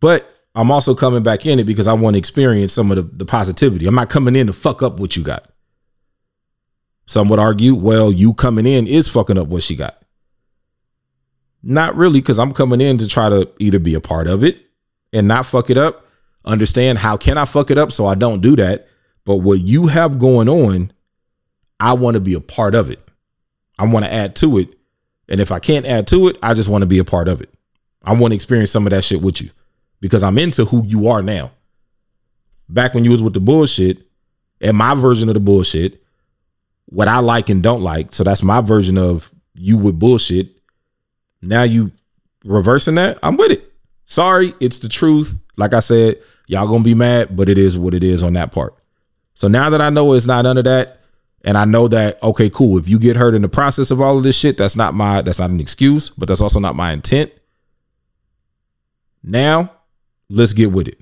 But 0.01 0.29
I'm 0.55 0.71
also 0.71 0.95
coming 0.95 1.23
back 1.23 1.47
in 1.47 1.59
it 1.59 1.65
because 1.65 1.89
I 1.89 1.93
want 1.95 2.15
to 2.15 2.19
experience 2.19 2.73
some 2.73 2.91
of 2.91 2.97
the, 2.97 3.03
the 3.03 3.25
positivity. 3.25 3.87
I'm 3.87 3.95
not 3.95 4.11
coming 4.11 4.37
in 4.37 4.47
to 4.47 4.53
fuck 4.53 4.83
up 4.83 5.01
what 5.01 5.17
you 5.17 5.23
got. 5.23 5.47
Some 7.07 7.29
would 7.29 7.39
argue, 7.39 7.75
well, 7.75 8.13
you 8.13 8.35
coming 8.35 8.67
in 8.67 8.87
is 8.87 9.09
fucking 9.09 9.39
up 9.39 9.49
what 9.49 9.63
she 9.63 9.77
got. 9.77 10.01
Not 11.63 11.97
really, 11.97 12.21
because 12.21 12.39
I'm 12.39 12.53
coming 12.53 12.81
in 12.81 12.99
to 12.99 13.09
try 13.09 13.29
to 13.29 13.51
either 13.59 13.79
be 13.79 13.95
a 13.95 14.01
part 14.01 14.27
of 14.27 14.45
it 14.45 14.59
and 15.13 15.27
not 15.27 15.47
fuck 15.47 15.71
it 15.71 15.79
up 15.79 16.05
understand 16.45 16.99
how 16.99 17.17
can 17.17 17.39
I 17.39 17.45
fuck 17.45 17.71
it 17.71 17.79
up 17.79 17.93
so 17.93 18.07
I 18.07 18.15
don't 18.15 18.41
do 18.41 18.57
that. 18.57 18.89
But 19.25 19.37
what 19.37 19.61
you 19.61 19.87
have 19.87 20.19
going 20.19 20.49
on, 20.49 20.93
I 21.81 21.95
want 21.95 22.15
to 22.15 22.21
be 22.21 22.35
a 22.35 22.41
part 22.41 22.75
of 22.75 22.91
it. 22.91 23.01
I 23.79 23.87
want 23.87 24.05
to 24.05 24.13
add 24.13 24.37
to 24.37 24.59
it. 24.59 24.74
And 25.29 25.41
if 25.41 25.51
I 25.53 25.59
can't 25.59 25.87
add 25.87 26.07
to 26.09 26.29
it, 26.29 26.37
I 26.43 26.55
just 26.55 26.69
want 26.69 26.83
to 26.83 26.87
be 26.87 26.99
a 26.99 27.05
part 27.05 27.29
of 27.29 27.41
it. 27.41 27.53
I 28.03 28.13
want 28.15 28.33
to 28.33 28.37
experience 28.37 28.71
some 28.71 28.87
of 28.87 28.91
that 28.91 29.05
shit 29.05 29.23
with 29.23 29.41
you 29.41 29.51
because 30.01 30.23
I'm 30.23 30.39
into 30.39 30.65
who 30.65 30.85
you 30.85 31.09
are 31.09 31.23
now. 31.23 31.53
Back 32.69 32.95
when 32.95 33.05
you 33.05 33.11
was 33.11 33.23
with 33.23 33.35
the 33.35 33.41
bullshit 33.41 34.07
and 34.61 34.77
my 34.77 34.95
version 34.95 35.29
of 35.29 35.35
the 35.35 35.41
bullshit, 35.41 36.03
what 36.87 37.09
I 37.09 37.21
like 37.21 37.49
and 37.49 37.63
don't 37.63 37.83
like. 37.83 38.15
So 38.15 38.25
that's 38.25 38.43
my 38.43 38.61
version 38.61 38.99
of 38.99 39.33
you 39.55 39.79
with 39.79 39.99
bullshit. 39.99 40.51
Now 41.41 41.63
you 41.63 41.93
reversing 42.45 42.97
that, 42.97 43.19
I'm 43.23 43.37
with 43.37 43.53
it. 43.53 43.73
Sorry, 44.05 44.55
it's 44.61 44.79
the 44.79 44.89
truth. 44.89 45.39
Like 45.57 45.73
I 45.73 45.81
said, 45.81 46.21
Y'all 46.47 46.69
gonna 46.69 46.85
be 46.85 46.95
mad, 46.95 47.35
but 47.35 47.49
it 47.49 47.59
is 47.59 47.79
what 47.79 47.95
it 47.95 48.05
is 48.05 48.23
on 48.23 48.35
that 48.35 48.53
part. 48.53 48.75
So 49.35 49.49
now 49.49 49.71
that 49.71 49.81
I 49.81 49.91
know 49.91 50.13
it's 50.13 50.27
not 50.27 50.45
of 50.47 50.65
that, 50.65 51.01
and 51.45 51.57
I 51.59 51.65
know 51.65 51.89
that 51.89 52.23
okay, 52.23 52.51
cool. 52.51 52.79
If 52.79 52.89
you 52.89 52.99
get 52.99 53.17
hurt 53.17 53.35
in 53.35 53.43
the 53.43 53.49
process 53.49 53.91
of 53.91 54.01
all 54.01 54.19
of 54.19 54.25
this 54.25 54.37
shit, 54.37 54.57
that's 54.57 54.77
not 54.77 54.95
my 54.95 55.23
that's 55.23 55.39
not 55.39 55.51
an 55.51 55.61
excuse, 55.61 56.11
but 56.11 56.29
that's 56.29 56.41
also 56.41 56.61
not 56.61 56.75
my 56.75 56.93
intent. 56.93 57.33
Now, 59.23 59.73
let's 60.29 60.53
get 60.53 60.73
with 60.73 60.89
it. 60.89 61.01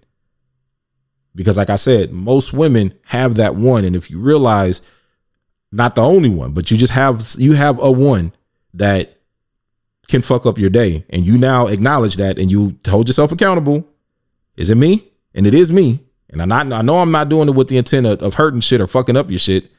Because 1.35 1.57
like 1.57 1.71
I 1.71 1.77
said, 1.77 2.13
most 2.13 2.53
women 2.53 2.93
have 3.07 3.37
that 3.37 3.55
one 3.55 3.85
and 3.85 3.97
if 3.97 4.11
you 4.11 4.19
realize 4.19 4.83
not 5.71 5.95
the 5.95 6.03
only 6.03 6.29
one, 6.29 6.53
but 6.53 6.71
you 6.71 6.77
just 6.77 6.93
have 6.93 7.35
you 7.39 7.55
have 7.55 7.81
a 7.81 7.91
one 7.91 8.33
that 8.75 9.19
can 10.09 10.21
fuck 10.21 10.45
up 10.45 10.59
your 10.59 10.69
day 10.69 11.07
and 11.09 11.25
you 11.25 11.39
now 11.39 11.69
acknowledge 11.69 12.17
that 12.17 12.39
and 12.39 12.51
you 12.51 12.77
hold 12.87 13.09
yourself 13.09 13.33
accountable. 13.33 13.89
Is 14.57 14.69
it 14.69 14.75
me? 14.75 15.13
and 15.35 15.47
it 15.47 15.55
is 15.55 15.73
me, 15.73 16.01
and 16.31 16.43
I 16.43 16.45
not 16.45 16.73
I 16.73 16.83
know 16.83 16.99
I'm 16.99 17.13
not 17.13 17.29
doing 17.29 17.49
it 17.49 17.55
with 17.55 17.69
the 17.69 17.79
intent 17.79 18.07
of, 18.07 18.23
of 18.23 18.35
hurting 18.35 18.61
shit 18.61 18.81
or 18.81 18.87
fucking 18.87 19.17
up 19.17 19.31
your 19.31 19.39
shit. 19.39 19.71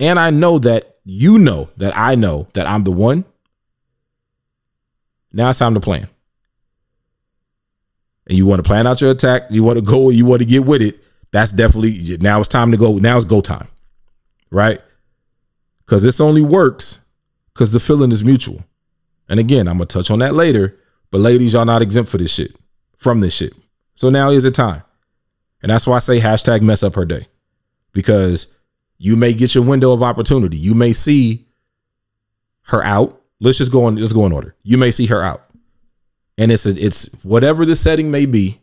And 0.00 0.18
I 0.18 0.30
know 0.30 0.58
that 0.60 0.98
you 1.04 1.38
know 1.38 1.70
that 1.76 1.96
I 1.96 2.14
know 2.14 2.48
that 2.52 2.68
I'm 2.68 2.84
the 2.84 2.90
one. 2.90 3.24
Now 5.32 5.50
it's 5.50 5.58
time 5.58 5.74
to 5.74 5.80
plan. 5.80 6.08
And 8.28 8.36
you 8.36 8.46
want 8.46 8.62
to 8.62 8.62
plan 8.62 8.86
out 8.86 9.00
your 9.00 9.10
attack, 9.10 9.44
you 9.50 9.62
want 9.62 9.78
to 9.78 9.84
go, 9.84 10.10
you 10.10 10.26
want 10.26 10.42
to 10.42 10.46
get 10.46 10.64
with 10.64 10.82
it. 10.82 11.02
That's 11.30 11.50
definitely 11.50 12.18
now 12.20 12.40
it's 12.40 12.48
time 12.48 12.70
to 12.70 12.76
go. 12.76 12.98
Now 12.98 13.16
it's 13.16 13.24
go 13.24 13.40
time. 13.40 13.68
Right? 14.50 14.80
Because 15.84 16.02
this 16.02 16.20
only 16.20 16.42
works 16.42 17.06
because 17.52 17.70
the 17.70 17.80
feeling 17.80 18.12
is 18.12 18.22
mutual. 18.22 18.62
And 19.28 19.40
again, 19.40 19.66
I'm 19.68 19.78
gonna 19.78 19.86
touch 19.86 20.10
on 20.10 20.20
that 20.20 20.34
later. 20.34 20.78
But 21.10 21.20
ladies, 21.20 21.54
y'all 21.54 21.64
not 21.64 21.82
exempt 21.82 22.10
for 22.10 22.18
this 22.18 22.32
shit, 22.32 22.56
from 22.98 23.20
this 23.20 23.34
shit. 23.34 23.54
So 23.94 24.10
now 24.10 24.30
is 24.30 24.42
the 24.42 24.50
time. 24.50 24.82
And 25.62 25.70
that's 25.70 25.86
why 25.86 25.96
I 25.96 26.00
say 26.00 26.20
hashtag 26.20 26.62
mess 26.62 26.82
up 26.82 26.94
her 26.94 27.04
day. 27.04 27.26
Because 27.92 28.54
you 28.98 29.16
may 29.16 29.32
get 29.32 29.54
your 29.54 29.64
window 29.64 29.92
of 29.92 30.02
opportunity. 30.02 30.56
You 30.56 30.74
may 30.74 30.92
see 30.92 31.46
her 32.62 32.82
out. 32.84 33.20
Let's 33.40 33.58
just 33.58 33.72
go 33.72 33.84
on, 33.84 33.96
let's 33.96 34.12
go 34.12 34.26
in 34.26 34.32
order. 34.32 34.54
You 34.62 34.76
may 34.76 34.90
see 34.90 35.06
her 35.06 35.22
out. 35.22 35.44
And 36.36 36.52
it's 36.52 36.66
a, 36.66 36.70
it's 36.70 37.12
whatever 37.22 37.64
the 37.64 37.76
setting 37.76 38.10
may 38.10 38.26
be, 38.26 38.60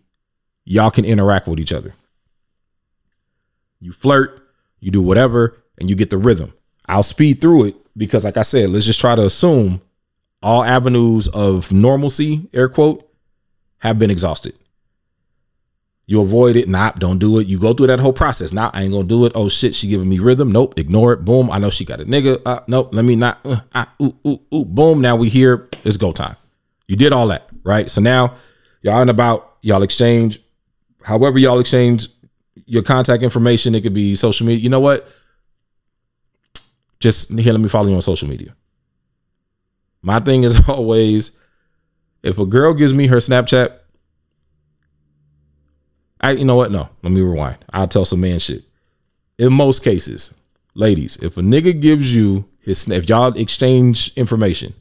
y'all 0.65 0.91
can 0.91 1.05
interact 1.05 1.47
with 1.47 1.59
each 1.59 1.73
other. 1.73 1.93
You 3.79 3.91
flirt, 3.91 4.41
you 4.79 4.91
do 4.91 5.01
whatever, 5.01 5.57
and 5.77 5.89
you 5.89 5.95
get 5.95 6.09
the 6.09 6.17
rhythm. 6.17 6.53
I'll 6.87 7.03
speed 7.03 7.41
through 7.41 7.65
it 7.65 7.75
because, 7.97 8.23
like 8.23 8.37
I 8.37 8.41
said, 8.43 8.69
let's 8.69 8.85
just 8.85 8.99
try 8.99 9.15
to 9.15 9.25
assume 9.25 9.81
all 10.41 10.63
avenues 10.63 11.27
of 11.29 11.71
normalcy, 11.71 12.47
air 12.53 12.69
quote, 12.69 13.09
have 13.79 13.97
been 13.99 14.11
exhausted. 14.11 14.57
You 16.07 16.21
avoid 16.21 16.55
it. 16.55 16.67
Nah, 16.67 16.91
don't 16.91 17.17
do 17.17 17.39
it. 17.39 17.47
You 17.47 17.59
go 17.59 17.73
through 17.73 17.87
that 17.87 17.99
whole 17.99 18.13
process. 18.13 18.53
Nah, 18.53 18.69
I 18.73 18.83
ain't 18.83 18.91
gonna 18.91 19.05
do 19.07 19.25
it. 19.25 19.31
Oh 19.33 19.49
shit, 19.49 19.73
she 19.73 19.87
giving 19.87 20.07
me 20.07 20.19
rhythm. 20.19 20.51
Nope, 20.51 20.77
ignore 20.77 21.13
it. 21.13 21.25
Boom. 21.25 21.49
I 21.49 21.57
know 21.57 21.71
she 21.71 21.83
got 21.83 21.99
a 21.99 22.05
nigga. 22.05 22.41
Uh, 22.45 22.59
nope, 22.67 22.93
let 22.93 23.05
me 23.05 23.15
not. 23.15 23.39
Uh, 23.43 23.59
uh, 23.73 23.85
ooh, 24.01 24.15
ooh, 24.27 24.39
ooh. 24.53 24.65
Boom. 24.65 25.01
Now 25.01 25.15
we 25.15 25.29
here. 25.29 25.67
It's 25.83 25.97
go 25.97 26.11
time. 26.11 26.35
You 26.87 26.95
did 26.95 27.11
all 27.11 27.27
that, 27.27 27.49
right? 27.63 27.89
So 27.89 28.01
now 28.01 28.35
y'all 28.83 29.01
in 29.01 29.09
about 29.09 29.57
y'all 29.61 29.81
exchange, 29.81 30.39
however 31.03 31.39
y'all 31.39 31.59
exchange 31.59 32.07
your 32.67 32.83
contact 32.83 33.23
information. 33.23 33.73
It 33.73 33.81
could 33.81 33.93
be 33.93 34.15
social 34.15 34.45
media. 34.45 34.61
You 34.61 34.69
know 34.69 34.79
what? 34.79 35.07
Just 36.99 37.31
here, 37.37 37.51
let 37.51 37.61
me 37.61 37.69
follow 37.69 37.87
you 37.87 37.95
on 37.95 38.01
social 38.01 38.27
media. 38.27 38.55
My 40.03 40.19
thing 40.19 40.43
is 40.43 40.61
always, 40.69 41.37
if 42.21 42.37
a 42.37 42.45
girl 42.45 42.75
gives 42.75 42.93
me 42.93 43.07
her 43.07 43.17
Snapchat 43.17 43.79
I, 46.25 46.31
you 46.31 46.45
know 46.45 46.55
what? 46.55 46.71
No, 46.71 46.89
let 47.03 47.11
me 47.11 47.21
rewind. 47.21 47.57
I'll 47.71 47.87
tell 47.87 48.03
some 48.03 48.21
man 48.21 48.39
shit. 48.39 48.63
In 49.37 49.53
most 49.53 49.83
cases, 49.83 50.35
ladies, 50.73 51.17
if 51.17 51.37
a 51.37 51.41
nigga 51.41 51.79
gives 51.79 52.15
you 52.15 52.45
his, 52.59 52.89
if 52.89 53.07
y'all 53.07 53.37
exchange 53.37 54.11
information 54.15 54.73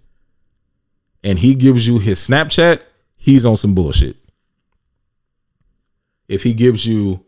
and 1.22 1.38
he 1.38 1.54
gives 1.54 1.86
you 1.86 1.98
his 1.98 2.18
Snapchat, 2.18 2.82
he's 3.16 3.44
on 3.44 3.58
some 3.58 3.74
bullshit. 3.74 4.16
If 6.28 6.42
he 6.42 6.54
gives 6.54 6.86
you, 6.86 7.24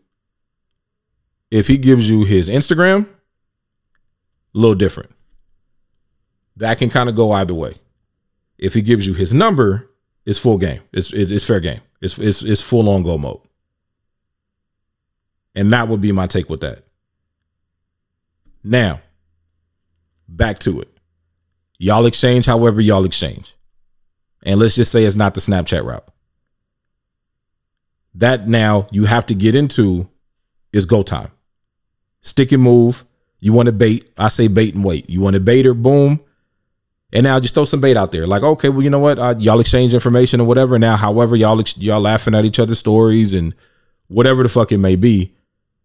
if 1.51 1.67
he 1.67 1.77
gives 1.77 2.09
you 2.09 2.25
his 2.25 2.49
Instagram, 2.49 3.03
a 3.05 4.57
little 4.57 4.73
different. 4.73 5.11
That 6.55 6.79
can 6.79 6.89
kind 6.89 7.07
of 7.07 7.15
go 7.15 7.31
either 7.33 7.53
way. 7.53 7.75
If 8.57 8.73
he 8.73 8.81
gives 8.81 9.05
you 9.05 9.13
his 9.13 9.31
number, 9.31 9.91
it's 10.25 10.39
full 10.39 10.57
game. 10.57 10.81
It's 10.91 11.13
it's, 11.13 11.29
it's 11.29 11.43
fair 11.43 11.59
game. 11.59 11.81
It's, 12.01 12.17
it's 12.17 12.41
it's 12.41 12.61
full 12.61 12.89
on 12.89 13.03
go 13.03 13.19
mode. 13.19 13.41
And 15.57 15.73
that 15.73 15.87
would 15.87 16.01
be 16.01 16.11
my 16.11 16.27
take 16.27 16.51
with 16.51 16.61
that. 16.61 16.83
Now, 18.63 19.01
back 20.29 20.59
to 20.59 20.81
it. 20.81 20.89
Y'all 21.79 22.05
exchange 22.05 22.45
however 22.45 22.79
y'all 22.79 23.05
exchange. 23.05 23.55
And 24.43 24.59
let's 24.59 24.75
just 24.75 24.91
say 24.91 25.03
it's 25.03 25.15
not 25.15 25.33
the 25.33 25.39
Snapchat 25.39 25.83
route. 25.83 26.07
That 28.13 28.47
now 28.47 28.87
you 28.91 29.05
have 29.05 29.25
to 29.25 29.33
get 29.33 29.55
into 29.55 30.07
is 30.71 30.85
go 30.85 31.01
time. 31.01 31.31
Stick 32.21 32.51
and 32.51 32.61
move. 32.61 33.03
You 33.39 33.51
want 33.51 33.65
to 33.65 33.71
bait. 33.71 34.11
I 34.15 34.27
say 34.27 34.47
bait 34.47 34.75
and 34.75 34.85
wait. 34.85 35.09
You 35.09 35.21
want 35.21 35.33
to 35.33 35.39
bait 35.39 35.65
her, 35.65 35.73
boom. 35.73 36.19
And 37.11 37.23
now 37.23 37.39
just 37.39 37.55
throw 37.55 37.65
some 37.65 37.81
bait 37.81 37.97
out 37.97 38.11
there. 38.11 38.27
Like, 38.27 38.43
okay, 38.43 38.69
well, 38.69 38.83
you 38.83 38.91
know 38.91 38.99
what? 38.99 39.17
Uh, 39.17 39.33
y'all 39.39 39.59
exchange 39.59 39.95
information 39.95 40.39
or 40.39 40.45
whatever. 40.45 40.77
Now, 40.77 40.97
however, 40.97 41.35
y'all 41.35 41.59
y'all 41.77 42.01
laughing 42.01 42.35
at 42.35 42.45
each 42.45 42.59
other's 42.59 42.77
stories 42.77 43.33
and 43.33 43.55
whatever 44.07 44.43
the 44.43 44.49
fuck 44.49 44.71
it 44.71 44.77
may 44.77 44.95
be 44.95 45.33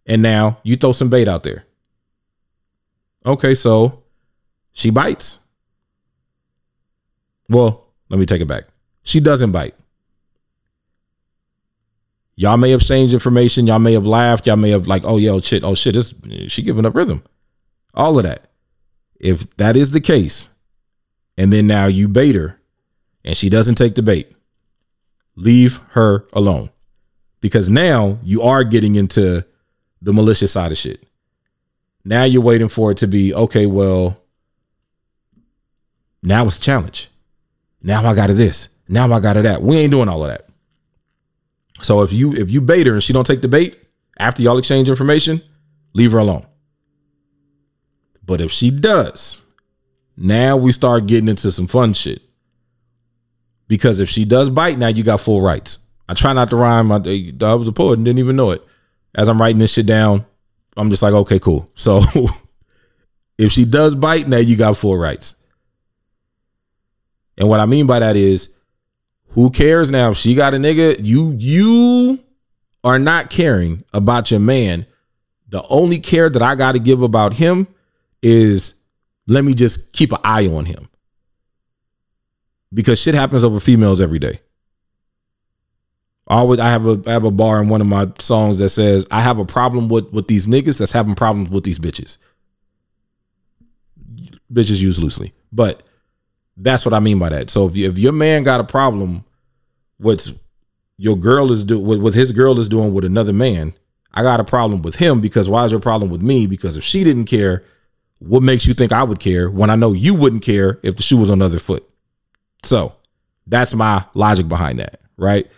and 0.07 0.23
now 0.23 0.59
you 0.63 0.77
throw 0.77 0.93
some 0.93 1.09
bait 1.09 1.29
out 1.29 1.43
there. 1.43 1.65
Okay, 3.25 3.55
so 3.55 4.03
she 4.73 4.91
bites. 4.91 5.39
Well, 7.49 7.87
let 8.09 8.19
me 8.19 8.27
take 8.27 8.41
it 8.41 8.49
back. 8.49 8.65
She 9.03 9.21
doesn't 9.21 9.53
bite. 9.53 9.75
Y'all 12.35 12.57
may 12.57 12.71
have 12.71 12.81
exchanged 12.81 13.15
information. 13.15 13.67
Y'all 13.67 13.79
may 13.79 13.93
have 13.93 14.07
laughed. 14.07 14.47
Y'all 14.47 14.57
may 14.57 14.71
have 14.71 14.89
like, 14.89 15.03
oh 15.05 15.19
yo, 15.19 15.41
shit, 15.41 15.63
oh 15.63 15.75
shit, 15.75 15.97
is 15.97 16.15
she 16.49 16.63
giving 16.63 16.87
up 16.87 16.95
rhythm? 16.95 17.23
All 17.95 18.19
of 18.19 18.25
that. 18.25 18.51
If 19.21 19.57
that 19.57 19.77
is 19.77 19.91
the 19.91 20.01
case, 20.01 20.49
and 21.37 21.53
then 21.53 21.67
now 21.67 21.87
you 21.87 22.09
bait 22.09 22.35
her 22.35 22.61
and 23.25 23.37
she 23.37 23.49
doesn't 23.49 23.77
take 23.77 23.95
the 23.95 24.03
bait, 24.03 24.35
leave 25.37 25.81
her 25.91 26.27
alone. 26.33 26.71
Because 27.41 27.69
now 27.69 28.19
you 28.23 28.43
are 28.43 28.65
getting 28.65 28.97
into 28.97 29.45
the 30.03 30.13
malicious 30.13 30.53
side 30.53 30.73
of 30.73 30.79
shit. 30.79 31.07
Now 32.05 32.25
you're 32.25 32.43
waiting 32.43 32.69
for 32.69 32.91
it 32.91 32.99
to 32.99 33.07
be 33.07 33.33
okay. 33.33 33.67
Well, 33.67 34.19
now 36.23 36.45
it's 36.45 36.59
a 36.59 36.61
challenge. 36.61 37.09
Now 37.83 38.05
I 38.05 38.15
got 38.15 38.27
to 38.27 38.35
this. 38.35 38.69
Now 38.89 39.11
I 39.13 39.21
got 39.21 39.35
to 39.35 39.43
that. 39.43 39.63
We 39.63 39.77
ain't 39.77 39.93
doing 39.93 40.09
all 40.09 40.25
of 40.25 40.31
that. 40.31 40.49
So 41.81 42.03
if 42.03 42.13
you 42.13 42.33
if 42.33 42.51
you 42.51 42.61
bait 42.61 42.87
her 42.87 42.93
and 42.95 43.03
she 43.03 43.13
don't 43.13 43.27
take 43.27 43.43
the 43.43 43.49
bait 43.49 43.79
after 44.19 44.43
y'all 44.43 44.59
exchange 44.59 44.89
information, 44.89 45.41
leave 45.95 46.13
her 46.13 46.19
alone. 46.19 46.47
But 48.25 48.41
if 48.41 48.53
she 48.53 48.71
does, 48.71 49.41
now 50.17 50.57
we 50.57 50.73
start 50.73 51.07
getting 51.07 51.29
into 51.29 51.51
some 51.51 51.67
fun 51.67 51.93
shit. 51.93 52.23
Because 53.69 54.01
if 54.01 54.09
she 54.09 54.25
does 54.25 54.51
bite, 54.51 54.79
now 54.79 54.89
you 54.89 55.03
got 55.03 55.21
full 55.21 55.41
rights. 55.41 55.87
I 56.09 56.15
try 56.15 56.33
not 56.33 56.51
to 56.51 56.57
rhyme. 56.57 56.93
I, 56.93 57.33
I 57.41 57.55
was 57.55 57.69
a 57.69 57.73
poet 57.73 57.95
and 57.95 58.05
didn't 58.05 58.19
even 58.19 58.37
know 58.37 58.51
it 58.51 58.63
as 59.15 59.29
I'm 59.29 59.41
writing 59.41 59.59
this 59.59 59.73
shit 59.73 59.87
down, 59.87 60.25
I'm 60.77 60.91
just 60.91 61.03
like, 61.03 61.13
okay, 61.13 61.39
cool. 61.39 61.71
So 61.75 62.01
if 63.39 63.53
she 63.53 63.65
does 63.65 63.95
bite, 63.95 64.29
now 64.29 64.39
you 64.39 64.57
got 64.57 64.77
full 64.77 64.97
rights. 64.97 65.37
And 67.37 67.49
what 67.49 67.61
I 67.61 67.67
mean 67.67 67.87
by 67.87 67.99
that 67.99 68.17
is, 68.17 68.55
who 69.29 69.51
cares 69.51 69.91
now 69.91 70.11
if 70.11 70.19
she 70.19 70.35
got 70.35 70.55
a 70.55 70.59
nigga? 70.59 71.01
You 71.03 71.35
you 71.39 72.23
are 72.85 72.99
not 72.99 73.31
caring 73.31 73.83
about 73.95 74.31
your 74.31 74.41
man. 74.41 74.87
The 75.49 75.63
only 75.69 75.99
care 75.99 76.29
that 76.29 76.43
I 76.43 76.55
got 76.55 76.73
to 76.73 76.79
give 76.79 77.03
about 77.03 77.35
him 77.35 77.67
is 78.23 78.75
let 79.27 79.45
me 79.45 79.55
just 79.55 79.93
keep 79.93 80.13
an 80.13 80.19
eye 80.25 80.47
on 80.49 80.67
him. 80.67 80.89
Because 82.75 83.01
shit 83.01 83.15
happens 83.15 83.45
over 83.45 83.61
females 83.61 84.01
every 84.01 84.19
day 84.19 84.41
always 86.35 86.61
I 86.61 86.69
have 86.69 86.87
a 86.87 87.03
I 87.07 87.13
have 87.13 87.25
a 87.25 87.31
bar 87.31 87.61
in 87.61 87.69
one 87.69 87.81
of 87.81 87.87
my 87.87 88.11
songs 88.19 88.59
that 88.59 88.71
says 88.71 89.07
I 89.11 89.21
have 89.21 89.39
a 89.39 89.45
problem 89.45 89.89
with 89.89 90.13
with 90.13 90.29
these 90.29 90.47
niggas 90.47 90.79
that's 90.79 90.93
having 90.93 91.15
problems 91.15 91.51
with 91.51 91.65
these 91.65 91.79
bitches. 91.79 92.19
Bitches 94.53 94.81
used 94.81 95.03
loosely, 95.03 95.33
but 95.53 95.89
that's 96.57 96.85
what 96.85 96.95
I 96.95 97.01
mean 97.01 97.19
by 97.19 97.31
that. 97.31 97.51
So 97.51 97.67
if 97.67 97.77
you, 97.77 97.89
if 97.89 97.99
your 97.99 98.13
man 98.13 98.43
got 98.43 98.61
a 98.61 98.65
problem 98.65 99.25
with 99.99 100.39
your 100.99 101.17
girl 101.17 101.51
is 101.51 101.65
do 101.65 101.79
with, 101.79 102.01
with 102.01 102.15
his 102.15 102.33
girl 102.33 102.59
is 102.59 102.69
doing 102.69 102.93
with 102.93 103.05
another 103.05 103.33
man, 103.33 103.73
I 104.15 104.23
got 104.23 104.41
a 104.41 104.45
problem 104.45 104.83
with 104.83 104.97
him 104.97 105.21
because 105.21 105.49
why 105.49 105.65
is 105.65 105.73
your 105.73 105.81
problem 105.81 106.11
with 106.11 106.23
me? 106.23 106.47
Because 106.47 106.77
if 106.77 106.85
she 106.85 107.03
didn't 107.03 107.25
care, 107.25 107.65
what 108.19 108.43
makes 108.43 108.67
you 108.67 108.75
think 108.75 108.93
I 108.93 109.03
would 109.03 109.19
care 109.19 109.51
when 109.51 109.71
I 109.71 109.77
know 109.77 109.93
you 109.93 110.15
wouldn't 110.15 110.43
care 110.43 110.79
if 110.83 110.97
the 110.97 111.03
shoe 111.03 111.17
was 111.17 111.31
on 111.31 111.39
the 111.39 111.47
other 111.47 111.59
foot? 111.59 111.89
So 112.63 112.95
that's 113.47 113.75
my 113.75 114.05
logic 114.15 114.49
behind 114.49 114.79
that, 114.79 115.01
right? 115.17 115.51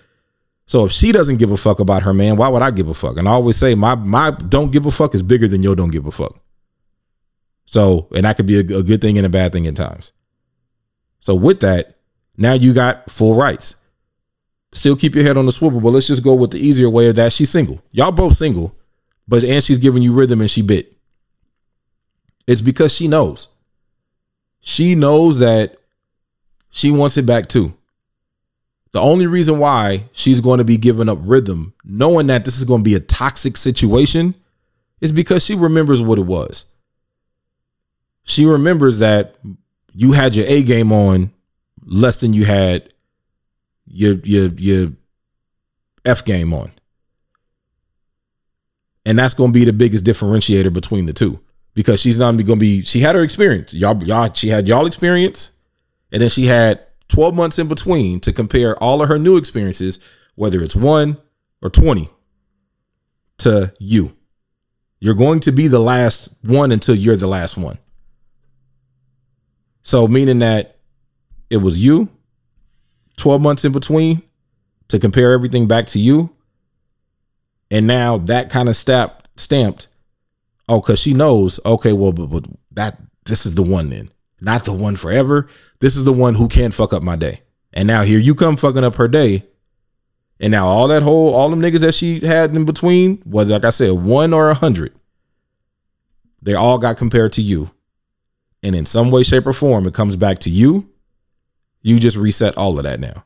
So 0.66 0.86
if 0.86 0.92
she 0.92 1.12
doesn't 1.12 1.36
give 1.36 1.50
a 1.50 1.56
fuck 1.56 1.78
about 1.78 2.02
her 2.02 2.14
man, 2.14 2.36
why 2.36 2.48
would 2.48 2.62
I 2.62 2.70
give 2.70 2.88
a 2.88 2.94
fuck? 2.94 3.16
And 3.16 3.28
I 3.28 3.32
always 3.32 3.56
say 3.56 3.74
my 3.74 3.94
my 3.94 4.30
don't 4.30 4.72
give 4.72 4.86
a 4.86 4.90
fuck 4.90 5.14
is 5.14 5.22
bigger 5.22 5.46
than 5.46 5.62
your 5.62 5.76
don't 5.76 5.90
give 5.90 6.06
a 6.06 6.10
fuck. 6.10 6.40
So, 7.66 8.08
and 8.14 8.24
that 8.24 8.36
could 8.36 8.46
be 8.46 8.56
a, 8.56 8.78
a 8.78 8.82
good 8.82 9.00
thing 9.00 9.16
and 9.18 9.26
a 9.26 9.30
bad 9.30 9.52
thing 9.52 9.66
at 9.66 9.76
times. 9.76 10.12
So 11.18 11.34
with 11.34 11.60
that, 11.60 11.96
now 12.36 12.52
you 12.52 12.72
got 12.72 13.10
full 13.10 13.34
rights. 13.34 13.80
Still 14.72 14.96
keep 14.96 15.14
your 15.14 15.24
head 15.24 15.36
on 15.36 15.46
the 15.46 15.52
swivel, 15.52 15.80
but 15.80 15.90
let's 15.90 16.06
just 16.06 16.24
go 16.24 16.34
with 16.34 16.50
the 16.50 16.58
easier 16.58 16.90
way 16.90 17.08
of 17.08 17.16
that. 17.16 17.32
She's 17.32 17.50
single. 17.50 17.80
Y'all 17.92 18.12
both 18.12 18.36
single, 18.36 18.76
but 19.28 19.44
and 19.44 19.62
she's 19.62 19.78
giving 19.78 20.02
you 20.02 20.12
rhythm 20.12 20.40
and 20.40 20.50
she 20.50 20.62
bit. 20.62 20.96
It's 22.46 22.60
because 22.60 22.92
she 22.94 23.08
knows. 23.08 23.48
She 24.60 24.94
knows 24.94 25.38
that 25.38 25.76
she 26.70 26.90
wants 26.90 27.16
it 27.16 27.26
back 27.26 27.48
too. 27.48 27.74
The 28.94 29.00
only 29.00 29.26
reason 29.26 29.58
why 29.58 30.04
she's 30.12 30.38
going 30.38 30.58
to 30.58 30.64
be 30.64 30.76
giving 30.76 31.08
up 31.08 31.18
rhythm, 31.20 31.74
knowing 31.82 32.28
that 32.28 32.44
this 32.44 32.58
is 32.58 32.64
going 32.64 32.84
to 32.84 32.88
be 32.88 32.94
a 32.94 33.00
toxic 33.00 33.56
situation, 33.56 34.36
is 35.00 35.10
because 35.10 35.44
she 35.44 35.56
remembers 35.56 36.00
what 36.00 36.16
it 36.16 36.26
was. 36.26 36.66
She 38.22 38.46
remembers 38.46 38.98
that 38.98 39.34
you 39.92 40.12
had 40.12 40.36
your 40.36 40.46
A 40.46 40.62
game 40.62 40.92
on 40.92 41.32
less 41.84 42.20
than 42.20 42.34
you 42.34 42.44
had 42.44 42.88
your 43.84 44.14
your 44.22 44.50
your 44.52 44.92
F 46.04 46.24
game 46.24 46.54
on. 46.54 46.70
And 49.04 49.18
that's 49.18 49.34
going 49.34 49.52
to 49.52 49.58
be 49.58 49.64
the 49.64 49.72
biggest 49.72 50.04
differentiator 50.04 50.72
between 50.72 51.06
the 51.06 51.12
two 51.12 51.40
because 51.74 52.00
she's 52.00 52.16
not 52.16 52.30
going 52.36 52.46
to 52.46 52.56
be 52.56 52.82
she 52.82 53.00
had 53.00 53.16
her 53.16 53.24
experience. 53.24 53.74
Y'all 53.74 54.00
y'all 54.04 54.32
she 54.32 54.50
had 54.50 54.68
y'all 54.68 54.86
experience 54.86 55.50
and 56.12 56.22
then 56.22 56.28
she 56.28 56.46
had 56.46 56.86
12 57.08 57.34
months 57.34 57.58
in 57.58 57.68
between 57.68 58.20
to 58.20 58.32
compare 58.32 58.76
all 58.82 59.02
of 59.02 59.08
her 59.08 59.18
new 59.18 59.36
experiences, 59.36 59.98
whether 60.34 60.62
it's 60.62 60.74
one 60.74 61.18
or 61.62 61.70
20, 61.70 62.08
to 63.38 63.72
you. 63.78 64.16
You're 65.00 65.14
going 65.14 65.40
to 65.40 65.52
be 65.52 65.68
the 65.68 65.80
last 65.80 66.34
one 66.42 66.72
until 66.72 66.94
you're 66.94 67.16
the 67.16 67.26
last 67.26 67.56
one. 67.56 67.78
So, 69.82 70.08
meaning 70.08 70.38
that 70.38 70.78
it 71.50 71.58
was 71.58 71.78
you, 71.78 72.08
12 73.18 73.40
months 73.40 73.64
in 73.64 73.72
between 73.72 74.22
to 74.88 74.98
compare 74.98 75.32
everything 75.32 75.68
back 75.68 75.86
to 75.88 75.98
you. 75.98 76.34
And 77.70 77.86
now 77.86 78.18
that 78.18 78.50
kind 78.50 78.68
of 78.68 78.76
stamped 78.76 79.28
stamped. 79.36 79.88
Oh, 80.68 80.80
because 80.80 80.98
she 80.98 81.12
knows, 81.12 81.60
okay, 81.64 81.92
well, 81.92 82.12
but, 82.12 82.26
but 82.26 82.46
that 82.72 82.98
this 83.26 83.44
is 83.44 83.54
the 83.54 83.62
one 83.62 83.90
then. 83.90 84.10
Not 84.40 84.64
the 84.64 84.72
one 84.72 84.96
forever. 84.96 85.48
This 85.80 85.96
is 85.96 86.04
the 86.04 86.12
one 86.12 86.34
who 86.34 86.48
can't 86.48 86.74
fuck 86.74 86.92
up 86.92 87.02
my 87.02 87.16
day. 87.16 87.42
And 87.72 87.86
now 87.86 88.02
here 88.02 88.18
you 88.18 88.34
come 88.34 88.56
fucking 88.56 88.84
up 88.84 88.96
her 88.96 89.08
day. 89.08 89.44
And 90.40 90.50
now 90.50 90.66
all 90.66 90.88
that 90.88 91.02
whole 91.02 91.34
all 91.34 91.48
them 91.48 91.60
niggas 91.60 91.80
that 91.80 91.94
she 91.94 92.20
had 92.20 92.54
in 92.54 92.64
between, 92.64 93.18
whether 93.18 93.52
like 93.52 93.64
I 93.64 93.70
said, 93.70 93.92
one 93.92 94.32
or 94.32 94.50
a 94.50 94.54
hundred, 94.54 94.94
they 96.42 96.54
all 96.54 96.78
got 96.78 96.96
compared 96.96 97.32
to 97.34 97.42
you. 97.42 97.70
And 98.62 98.74
in 98.74 98.86
some 98.86 99.10
way, 99.10 99.22
shape, 99.22 99.46
or 99.46 99.52
form, 99.52 99.86
it 99.86 99.94
comes 99.94 100.16
back 100.16 100.38
to 100.40 100.50
you. 100.50 100.90
You 101.82 101.98
just 101.98 102.16
reset 102.16 102.56
all 102.56 102.78
of 102.78 102.84
that 102.84 102.98
now. 102.98 103.24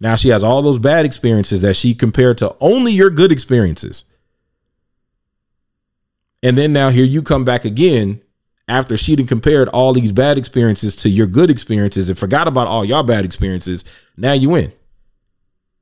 Now 0.00 0.16
she 0.16 0.30
has 0.30 0.42
all 0.44 0.62
those 0.62 0.78
bad 0.78 1.04
experiences 1.04 1.60
that 1.60 1.76
she 1.76 1.94
compared 1.94 2.38
to 2.38 2.56
only 2.60 2.92
your 2.92 3.10
good 3.10 3.32
experiences. 3.32 4.04
And 6.42 6.56
then 6.56 6.72
now 6.72 6.90
here 6.90 7.04
you 7.04 7.22
come 7.22 7.44
back 7.44 7.64
again 7.64 8.21
after 8.68 8.96
she'd 8.96 9.26
compared 9.28 9.68
all 9.68 9.92
these 9.92 10.12
bad 10.12 10.38
experiences 10.38 10.96
to 10.96 11.08
your 11.08 11.26
good 11.26 11.50
experiences 11.50 12.08
and 12.08 12.18
forgot 12.18 12.48
about 12.48 12.68
all 12.68 12.84
your 12.84 13.02
bad 13.02 13.24
experiences. 13.24 13.84
Now 14.16 14.32
you 14.32 14.50
win. 14.50 14.72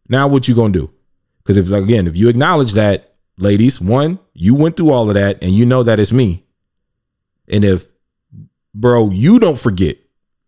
Now 0.09 0.29
what 0.29 0.49
you 0.49 0.55
gonna 0.55 0.73
do? 0.73 0.91
Because 1.39 1.57
if 1.57 1.71
again, 1.71 2.07
if 2.07 2.17
you 2.17 2.29
acknowledge 2.29 2.73
that, 2.73 3.15
ladies, 3.37 3.81
one, 3.81 4.19
you 4.35 4.55
went 4.55 4.77
through 4.77 4.91
all 4.91 5.09
of 5.09 5.15
that 5.15 5.43
and 5.43 5.53
you 5.53 5.67
know 5.67 5.83
that 5.83 6.01
it's 6.01 6.13
me. 6.13 6.45
And 7.49 7.65
if 7.65 7.89
bro, 8.75 9.11
you 9.11 9.39
don't 9.39 9.59
forget 9.59 9.99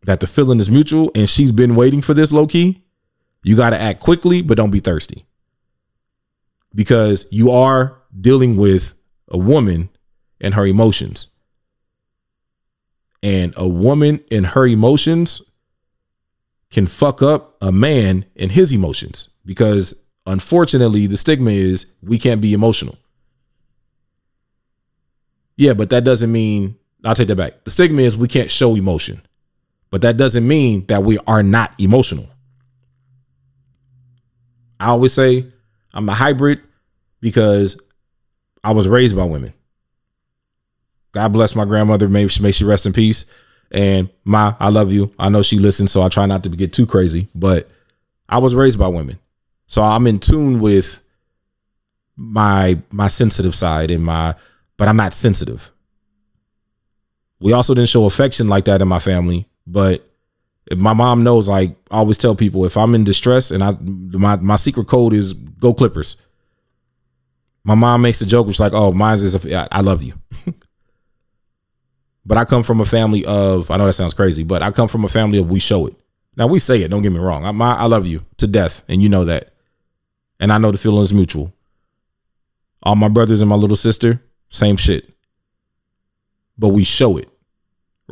that 0.04 0.20
the 0.20 0.26
feeling 0.26 0.58
is 0.58 0.70
mutual 0.70 1.10
and 1.14 1.28
she's 1.28 1.52
been 1.52 1.76
waiting 1.76 2.02
for 2.02 2.14
this 2.14 2.32
low 2.32 2.46
key, 2.46 2.84
you 3.42 3.56
got 3.56 3.70
to 3.70 3.80
act 3.80 4.00
quickly, 4.00 4.42
but 4.42 4.56
don't 4.56 4.70
be 4.70 4.80
thirsty. 4.80 5.26
Because 6.74 7.26
you 7.30 7.50
are 7.50 8.00
dealing 8.18 8.56
with 8.56 8.94
a 9.28 9.38
woman 9.38 9.90
and 10.40 10.54
her 10.54 10.66
emotions. 10.66 11.28
And 13.22 13.54
a 13.56 13.68
woman 13.68 14.20
in 14.30 14.44
her 14.44 14.66
emotions 14.66 15.42
can 16.70 16.86
fuck 16.86 17.22
up 17.22 17.56
a 17.62 17.70
man 17.70 18.24
in 18.34 18.50
his 18.50 18.72
emotions 18.72 19.28
because 19.44 19.94
unfortunately 20.26 21.06
the 21.06 21.16
stigma 21.16 21.50
is 21.50 21.92
we 22.02 22.18
can't 22.18 22.40
be 22.40 22.54
emotional. 22.54 22.96
Yeah, 25.56 25.74
but 25.74 25.90
that 25.90 26.02
doesn't 26.02 26.32
mean 26.32 26.76
I'll 27.04 27.14
take 27.14 27.28
that 27.28 27.36
back. 27.36 27.64
The 27.64 27.70
stigma 27.70 28.02
is 28.02 28.16
we 28.16 28.28
can't 28.28 28.50
show 28.50 28.74
emotion, 28.74 29.22
but 29.90 30.02
that 30.02 30.16
doesn't 30.16 30.46
mean 30.46 30.86
that 30.86 31.02
we 31.02 31.18
are 31.26 31.42
not 31.42 31.74
emotional. 31.78 32.28
I 34.80 34.86
always 34.86 35.12
say 35.12 35.46
I'm 35.92 36.08
a 36.08 36.14
hybrid 36.14 36.60
because 37.20 37.80
I 38.64 38.72
was 38.72 38.88
raised 38.88 39.16
by 39.16 39.24
women. 39.24 39.52
God 41.12 41.32
bless 41.32 41.54
my 41.54 41.64
grandmother. 41.64 42.08
Maybe 42.08 42.28
she 42.28 42.42
may 42.42 42.52
she 42.52 42.64
rest 42.64 42.86
in 42.86 42.92
peace. 42.92 43.26
And 43.70 44.10
my, 44.24 44.54
I 44.60 44.68
love 44.68 44.92
you. 44.92 45.12
I 45.18 45.30
know 45.30 45.42
she 45.42 45.58
listens, 45.58 45.92
so 45.92 46.02
I 46.02 46.08
try 46.08 46.26
not 46.26 46.42
to 46.42 46.50
get 46.50 46.72
too 46.72 46.86
crazy. 46.86 47.28
But 47.34 47.70
I 48.28 48.38
was 48.38 48.54
raised 48.54 48.78
by 48.78 48.88
women, 48.88 49.18
so 49.66 49.82
I'm 49.82 50.06
in 50.06 50.18
tune 50.18 50.60
with 50.60 51.02
my 52.16 52.78
my 52.90 53.06
sensitive 53.06 53.54
side 53.54 53.90
and 53.90 54.04
my. 54.04 54.34
But 54.76 54.88
I'm 54.88 54.96
not 54.96 55.14
sensitive. 55.14 55.70
We 57.40 57.52
also 57.52 57.74
didn't 57.74 57.88
show 57.88 58.04
affection 58.04 58.48
like 58.48 58.66
that 58.66 58.82
in 58.82 58.88
my 58.88 58.98
family, 58.98 59.48
but 59.66 60.06
my 60.76 60.92
mom 60.92 61.24
knows. 61.24 61.48
Like 61.48 61.76
I 61.90 61.96
always 61.96 62.18
tell 62.18 62.34
people, 62.34 62.64
if 62.66 62.76
I'm 62.76 62.94
in 62.94 63.04
distress 63.04 63.50
and 63.50 63.64
I 63.64 63.72
my 63.80 64.36
my 64.36 64.56
secret 64.56 64.86
code 64.86 65.14
is 65.14 65.32
go 65.32 65.72
Clippers. 65.72 66.16
My 67.64 67.74
mom 67.76 68.02
makes 68.02 68.20
a 68.20 68.26
joke, 68.26 68.48
which 68.48 68.56
is 68.56 68.60
like, 68.60 68.72
oh, 68.72 68.92
mine's 68.92 69.22
is 69.22 69.36
I 69.46 69.80
love 69.82 70.02
you. 70.02 70.14
but 72.24 72.38
I 72.38 72.44
come 72.44 72.62
from 72.62 72.80
a 72.80 72.84
family 72.84 73.24
of 73.24 73.70
I 73.70 73.76
know 73.76 73.86
that 73.86 73.92
sounds 73.94 74.14
crazy, 74.14 74.42
but 74.42 74.62
I 74.62 74.70
come 74.70 74.88
from 74.88 75.04
a 75.04 75.08
family 75.08 75.38
of 75.38 75.50
we 75.50 75.60
show 75.60 75.86
it. 75.86 75.96
Now 76.36 76.46
we 76.46 76.58
say 76.58 76.82
it. 76.82 76.88
Don't 76.88 77.02
get 77.02 77.12
me 77.12 77.18
wrong. 77.18 77.44
I, 77.44 77.52
my, 77.52 77.74
I 77.74 77.84
love 77.86 78.06
you 78.06 78.24
to 78.38 78.46
death, 78.46 78.84
and 78.88 79.02
you 79.02 79.08
know 79.08 79.24
that, 79.26 79.52
and 80.40 80.52
I 80.52 80.58
know 80.58 80.70
the 80.70 80.78
feeling 80.78 81.02
is 81.02 81.12
mutual. 81.12 81.52
All 82.82 82.96
my 82.96 83.08
brothers 83.08 83.40
and 83.40 83.48
my 83.48 83.56
little 83.56 83.76
sister, 83.76 84.22
same 84.48 84.76
shit. 84.76 85.12
But 86.58 86.68
we 86.68 86.84
show 86.84 87.16
it 87.16 87.28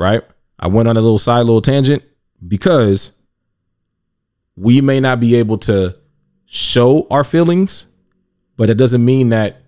right? 0.01 0.23
I 0.59 0.67
went 0.69 0.89
on 0.89 0.97
a 0.97 1.01
little 1.01 1.19
side 1.19 1.41
little 1.41 1.61
tangent 1.61 2.03
because 2.47 3.19
we 4.57 4.81
may 4.81 4.99
not 4.99 5.21
be 5.21 5.37
able 5.37 5.59
to 5.59 5.97
show 6.47 7.07
our 7.11 7.23
feelings, 7.23 7.87
but 8.57 8.71
it 8.71 8.79
doesn't 8.79 9.05
mean 9.05 9.29
that 9.29 9.63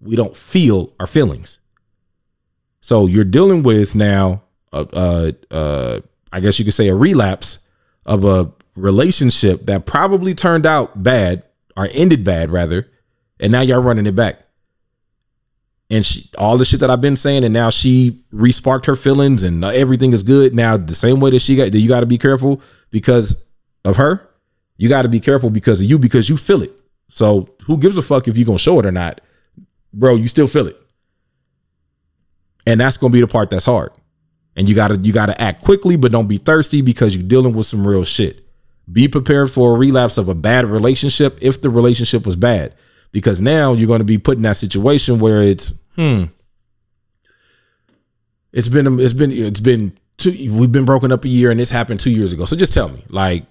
we 0.00 0.14
don't 0.14 0.36
feel 0.36 0.92
our 1.00 1.06
feelings. 1.06 1.60
So 2.88 3.06
you're 3.06 3.24
dealing 3.24 3.62
with 3.62 3.94
now, 3.94 4.44
uh, 4.72 5.32
uh, 5.50 6.00
I 6.32 6.40
guess 6.40 6.58
you 6.58 6.64
could 6.64 6.72
say 6.72 6.88
a 6.88 6.94
relapse 6.94 7.58
of 8.06 8.24
a 8.24 8.50
relationship 8.76 9.66
that 9.66 9.84
probably 9.84 10.34
turned 10.34 10.64
out 10.64 11.02
bad 11.02 11.42
or 11.76 11.88
ended 11.92 12.24
bad 12.24 12.50
rather, 12.50 12.88
and 13.38 13.52
now 13.52 13.60
you're 13.60 13.82
running 13.82 14.06
it 14.06 14.14
back 14.14 14.38
and 15.90 16.04
she 16.04 16.30
all 16.38 16.56
the 16.56 16.64
shit 16.64 16.80
that 16.80 16.90
I've 16.90 17.02
been 17.02 17.16
saying, 17.16 17.44
and 17.44 17.52
now 17.52 17.68
she 17.68 18.22
resparked 18.32 18.86
her 18.86 18.96
feelings, 18.96 19.42
and 19.42 19.62
everything 19.64 20.14
is 20.14 20.22
good. 20.22 20.54
Now 20.54 20.78
the 20.78 20.94
same 20.94 21.20
way 21.20 21.30
that 21.30 21.40
she 21.40 21.56
got 21.56 21.72
that 21.72 21.78
you 21.78 21.88
got 21.88 22.00
to 22.00 22.06
be 22.06 22.18
careful 22.18 22.62
because 22.90 23.44
of 23.84 23.96
her. 23.96 24.26
You 24.78 24.88
got 24.88 25.02
to 25.02 25.10
be 25.10 25.20
careful 25.20 25.50
because 25.50 25.82
of 25.82 25.88
you 25.88 25.98
because 25.98 26.30
you 26.30 26.38
feel 26.38 26.62
it. 26.62 26.72
So 27.10 27.54
who 27.66 27.76
gives 27.76 27.98
a 27.98 28.02
fuck 28.02 28.28
if 28.28 28.38
you 28.38 28.46
gonna 28.46 28.58
show 28.58 28.78
it 28.80 28.86
or 28.86 28.92
not, 28.92 29.20
bro? 29.92 30.14
You 30.14 30.28
still 30.28 30.46
feel 30.46 30.66
it, 30.66 30.80
and 32.68 32.78
that's 32.78 32.98
gonna 32.98 33.12
be 33.12 33.22
the 33.22 33.26
part 33.26 33.48
that's 33.48 33.64
hard. 33.64 33.90
And 34.54 34.68
you 34.68 34.74
gotta 34.74 34.98
you 34.98 35.12
gotta 35.12 35.40
act 35.40 35.62
quickly, 35.62 35.96
but 35.96 36.12
don't 36.12 36.28
be 36.28 36.36
thirsty 36.36 36.82
because 36.82 37.16
you're 37.16 37.26
dealing 37.26 37.54
with 37.54 37.66
some 37.66 37.86
real 37.86 38.04
shit. 38.04 38.44
Be 38.92 39.08
prepared 39.08 39.50
for 39.50 39.74
a 39.74 39.78
relapse 39.78 40.18
of 40.18 40.28
a 40.28 40.34
bad 40.34 40.66
relationship 40.66 41.38
if 41.40 41.62
the 41.62 41.70
relationship 41.70 42.26
was 42.26 42.36
bad. 42.36 42.74
Because 43.10 43.40
now 43.40 43.72
you're 43.72 43.86
going 43.86 44.00
to 44.00 44.04
be 44.04 44.18
put 44.18 44.36
in 44.36 44.42
that 44.42 44.58
situation 44.58 45.18
where 45.18 45.42
it's 45.42 45.80
hmm. 45.96 46.24
It's 48.52 48.68
been 48.68 49.00
it's 49.00 49.14
been 49.14 49.32
it's 49.32 49.60
been 49.60 49.96
two 50.18 50.32
we've 50.52 50.72
been 50.72 50.84
broken 50.84 51.10
up 51.10 51.24
a 51.24 51.28
year 51.28 51.50
and 51.50 51.58
this 51.58 51.70
happened 51.70 52.00
two 52.00 52.10
years 52.10 52.34
ago. 52.34 52.44
So 52.44 52.54
just 52.54 52.74
tell 52.74 52.90
me 52.90 53.02
like 53.08 53.46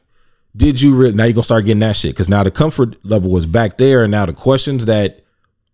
did 0.56 0.80
you 0.80 0.95
really 0.95 1.13
now 1.13 1.23
you're 1.23 1.34
gonna 1.34 1.43
start 1.43 1.65
getting 1.65 1.80
that 1.80 1.95
shit? 1.95 2.13
Because 2.13 2.30
now 2.30 2.43
the 2.43 2.51
comfort 2.51 3.03
level 3.03 3.32
was 3.32 3.47
back 3.47 3.77
there 3.77 4.03
and 4.03 4.12
now 4.12 4.27
the 4.27 4.34
questions 4.34 4.86
that 4.86 5.23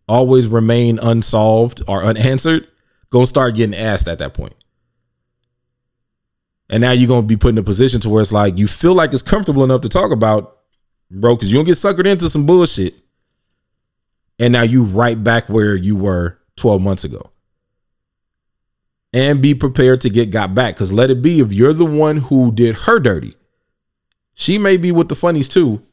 always 0.07 0.47
remain 0.47 0.97
unsolved 0.99 1.81
or 1.89 2.03
unanswered 2.03 2.67
gonna 3.13 3.25
start 3.25 3.55
getting 3.55 3.75
asked 3.75 4.09
at 4.09 4.19
that 4.19 4.33
point 4.33 4.55
and 6.69 6.81
now 6.81 6.91
you're 6.91 7.07
gonna 7.07 7.25
be 7.25 7.37
put 7.37 7.49
in 7.49 7.57
a 7.57 7.63
position 7.63 8.01
to 8.01 8.09
where 8.09 8.21
it's 8.21 8.33
like 8.33 8.57
you 8.57 8.67
feel 8.67 8.93
like 8.93 9.13
it's 9.13 9.21
comfortable 9.21 9.63
enough 9.63 9.81
to 9.81 9.89
talk 9.89 10.11
about 10.11 10.57
bro 11.09 11.35
because 11.35 11.49
you 11.49 11.57
don't 11.57 11.65
get 11.65 11.75
suckered 11.75 12.05
into 12.05 12.29
some 12.29 12.45
bullshit 12.45 12.95
and 14.39 14.51
now 14.51 14.63
you 14.63 14.83
right 14.83 15.21
back 15.21 15.47
where 15.47 15.75
you 15.75 15.95
were 15.95 16.39
12 16.57 16.81
months 16.81 17.03
ago. 17.03 17.31
And 19.13 19.41
be 19.41 19.53
prepared 19.53 20.01
to 20.01 20.09
get 20.09 20.31
got 20.31 20.55
back. 20.55 20.75
Because 20.75 20.91
let 20.91 21.11
it 21.11 21.21
be, 21.21 21.39
if 21.39 21.53
you're 21.53 21.73
the 21.73 21.85
one 21.85 22.17
who 22.17 22.51
did 22.51 22.75
her 22.75 22.99
dirty, 22.99 23.35
she 24.33 24.57
may 24.57 24.77
be 24.77 24.91
with 24.91 25.07
the 25.07 25.15
funnies 25.15 25.47
too 25.47 25.83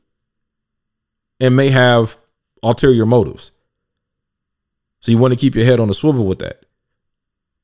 and 1.38 1.54
may 1.54 1.68
have 1.68 2.16
ulterior 2.62 3.04
motives. 3.04 3.50
So 5.00 5.12
you 5.12 5.18
want 5.18 5.32
to 5.32 5.38
keep 5.38 5.54
your 5.54 5.64
head 5.64 5.80
on 5.80 5.90
a 5.90 5.94
swivel 5.94 6.26
with 6.26 6.38
that. 6.38 6.64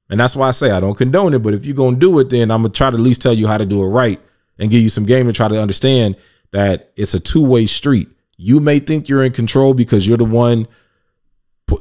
And 0.08 0.20
that's 0.20 0.36
why 0.36 0.48
I 0.48 0.52
say 0.52 0.70
I 0.70 0.80
don't 0.80 0.96
condone 0.96 1.34
it. 1.34 1.40
But 1.40 1.54
if 1.54 1.66
you're 1.66 1.90
to 1.90 1.96
do 1.96 2.18
it, 2.20 2.30
then 2.30 2.50
I'm 2.50 2.62
to 2.62 2.68
try 2.68 2.90
to 2.90 2.96
at 2.96 3.02
least 3.02 3.22
tell 3.22 3.32
you 3.34 3.46
how 3.46 3.58
to 3.58 3.66
do 3.66 3.82
it 3.82 3.88
right 3.88 4.20
and 4.58 4.70
give 4.70 4.82
you 4.82 4.88
some 4.88 5.04
game 5.04 5.26
to 5.26 5.32
try 5.32 5.48
to 5.48 5.60
understand 5.60 6.16
that 6.52 6.92
it's 6.96 7.14
a 7.14 7.20
two 7.20 7.44
way 7.44 7.66
street. 7.66 8.08
You 8.36 8.60
may 8.60 8.78
think 8.78 9.08
you're 9.08 9.24
in 9.24 9.32
control 9.32 9.74
because 9.74 10.06
you're 10.06 10.16
the 10.16 10.24
one 10.24 10.68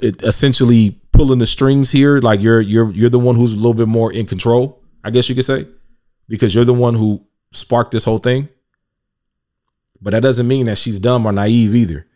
essentially 0.01 0.99
pulling 1.11 1.39
the 1.39 1.45
strings 1.45 1.91
here. 1.91 2.19
Like 2.19 2.41
you're 2.41 2.61
you're 2.61 2.91
you're 2.91 3.09
the 3.09 3.19
one 3.19 3.35
who's 3.35 3.53
a 3.53 3.57
little 3.57 3.73
bit 3.73 3.87
more 3.87 4.11
in 4.11 4.25
control, 4.25 4.81
I 5.03 5.11
guess 5.11 5.29
you 5.29 5.35
could 5.35 5.45
say, 5.45 5.67
because 6.27 6.55
you're 6.55 6.65
the 6.65 6.73
one 6.73 6.95
who 6.95 7.25
sparked 7.51 7.91
this 7.91 8.05
whole 8.05 8.17
thing. 8.17 8.49
But 10.01 10.11
that 10.11 10.23
doesn't 10.23 10.47
mean 10.47 10.65
that 10.65 10.77
she's 10.77 10.99
dumb 10.99 11.25
or 11.25 11.31
naive 11.31 11.75
either. 11.75 12.07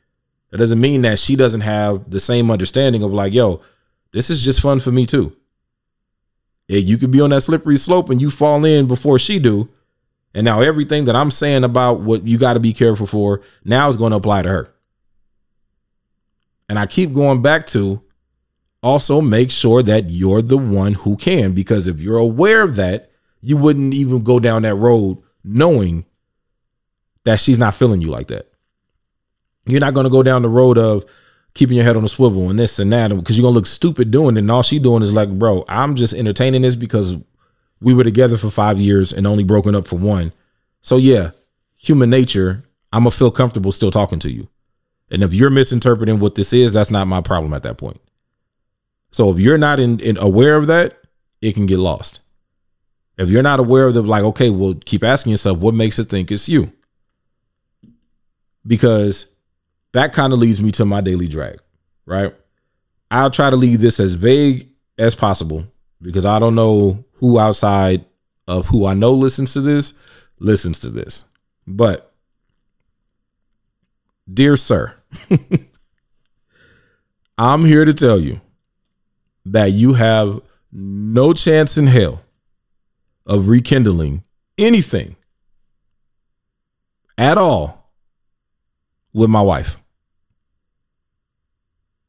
That 0.51 0.57
doesn't 0.57 0.81
mean 0.81 1.01
that 1.01 1.19
she 1.19 1.35
doesn't 1.35 1.61
have 1.61 2.09
the 2.09 2.19
same 2.19 2.49
understanding 2.49 3.03
of 3.03 3.13
like, 3.13 3.33
yo, 3.33 3.61
this 4.11 4.29
is 4.29 4.41
just 4.41 4.61
fun 4.61 4.79
for 4.79 4.91
me 4.91 5.05
too. 5.05 5.35
You 6.77 6.97
could 6.97 7.11
be 7.11 7.19
on 7.19 7.31
that 7.31 7.41
slippery 7.41 7.77
slope 7.77 8.09
and 8.09 8.21
you 8.21 8.29
fall 8.29 8.63
in 8.63 8.87
before 8.87 9.17
she 9.17 9.39
do. 9.39 9.69
And 10.35 10.45
now 10.45 10.61
everything 10.61 11.05
that 11.05 11.15
I'm 11.15 11.31
saying 11.31 11.63
about 11.63 12.01
what 12.01 12.27
you 12.27 12.37
got 12.37 12.53
to 12.53 12.59
be 12.59 12.73
careful 12.73 13.07
for 13.07 13.41
now 13.65 13.89
is 13.89 13.97
going 13.97 14.11
to 14.11 14.17
apply 14.17 14.43
to 14.43 14.49
her. 14.49 14.73
And 16.69 16.77
I 16.77 16.85
keep 16.85 17.13
going 17.13 17.41
back 17.41 17.65
to 17.67 18.03
also 18.83 19.19
make 19.19 19.49
sure 19.49 19.81
that 19.81 20.11
you're 20.11 20.43
the 20.43 20.57
one 20.57 20.93
who 20.93 21.17
can, 21.17 21.53
because 21.53 21.87
if 21.87 21.99
you're 21.99 22.17
aware 22.17 22.61
of 22.61 22.75
that, 22.75 23.09
you 23.41 23.57
wouldn't 23.57 23.95
even 23.95 24.23
go 24.23 24.39
down 24.39 24.61
that 24.61 24.75
road 24.75 25.17
knowing 25.43 26.05
that 27.23 27.39
she's 27.39 27.57
not 27.57 27.73
feeling 27.73 28.01
you 28.01 28.09
like 28.09 28.27
that. 28.27 28.51
You're 29.65 29.79
not 29.79 29.95
going 29.95 30.03
to 30.03 30.11
go 30.11 30.21
down 30.21 30.43
the 30.43 30.49
road 30.49 30.77
of 30.77 31.05
keeping 31.59 31.75
your 31.75 31.83
head 31.83 31.97
on 31.97 32.05
a 32.05 32.09
swivel 32.09 32.49
and 32.49 32.57
this 32.57 32.79
and 32.79 32.93
that 32.93 33.09
because 33.09 33.37
you're 33.37 33.43
to 33.51 33.55
look 33.55 33.65
stupid 33.65 34.11
doing 34.11 34.37
it. 34.37 34.39
And 34.39 34.49
all 34.49 34.63
she 34.63 34.79
doing 34.79 35.03
is 35.03 35.11
like, 35.11 35.27
bro, 35.37 35.65
I'm 35.67 35.97
just 35.97 36.13
entertaining 36.13 36.61
this 36.61 36.77
because 36.77 37.17
we 37.81 37.93
were 37.93 38.05
together 38.05 38.37
for 38.37 38.49
five 38.49 38.79
years 38.79 39.11
and 39.11 39.27
only 39.27 39.43
broken 39.43 39.75
up 39.75 39.85
for 39.85 39.97
one. 39.97 40.31
So 40.79 40.95
yeah, 40.95 41.31
human 41.75 42.09
nature, 42.09 42.63
I'm 42.93 43.03
to 43.03 43.11
feel 43.11 43.29
comfortable 43.29 43.73
still 43.73 43.91
talking 43.91 44.19
to 44.19 44.31
you. 44.31 44.47
And 45.11 45.21
if 45.21 45.33
you're 45.33 45.49
misinterpreting 45.49 46.19
what 46.19 46.35
this 46.35 46.53
is, 46.53 46.71
that's 46.71 46.91
not 46.91 47.07
my 47.07 47.19
problem 47.19 47.53
at 47.53 47.63
that 47.63 47.77
point. 47.77 47.99
So 49.11 49.29
if 49.29 49.37
you're 49.37 49.57
not 49.57 49.81
in, 49.81 49.99
in 49.99 50.17
aware 50.17 50.55
of 50.55 50.67
that, 50.67 50.97
it 51.41 51.55
can 51.55 51.65
get 51.65 51.79
lost. 51.79 52.21
If 53.17 53.27
you're 53.27 53.43
not 53.43 53.59
aware 53.59 53.87
of 53.87 53.95
the 53.95 54.01
like, 54.01 54.23
okay, 54.23 54.49
well, 54.49 54.75
keep 54.85 55.03
asking 55.03 55.31
yourself 55.31 55.57
what 55.57 55.73
makes 55.73 55.99
it 55.99 56.05
think 56.05 56.31
it's 56.31 56.47
you. 56.47 56.71
Because 58.65 59.25
that 59.93 60.13
kind 60.13 60.33
of 60.33 60.39
leads 60.39 60.61
me 60.61 60.71
to 60.71 60.85
my 60.85 61.01
daily 61.01 61.27
drag, 61.27 61.59
right? 62.05 62.35
I'll 63.11 63.31
try 63.31 63.49
to 63.49 63.55
leave 63.55 63.81
this 63.81 63.99
as 63.99 64.13
vague 64.13 64.69
as 64.97 65.15
possible 65.15 65.65
because 66.01 66.25
I 66.25 66.39
don't 66.39 66.55
know 66.55 67.03
who 67.13 67.39
outside 67.39 68.05
of 68.47 68.67
who 68.67 68.85
I 68.85 68.93
know 68.93 69.13
listens 69.13 69.53
to 69.53 69.61
this 69.61 69.93
listens 70.39 70.79
to 70.79 70.89
this. 70.89 71.25
But 71.67 72.13
dear 74.31 74.57
sir, 74.57 74.93
I'm 77.37 77.65
here 77.65 77.85
to 77.85 77.93
tell 77.93 78.19
you 78.19 78.41
that 79.45 79.71
you 79.71 79.93
have 79.93 80.41
no 80.71 81.33
chance 81.33 81.77
in 81.77 81.87
hell 81.87 82.21
of 83.25 83.47
rekindling 83.47 84.23
anything 84.57 85.15
at 87.17 87.37
all 87.37 87.78
with 89.13 89.29
my 89.29 89.41
wife. 89.41 89.81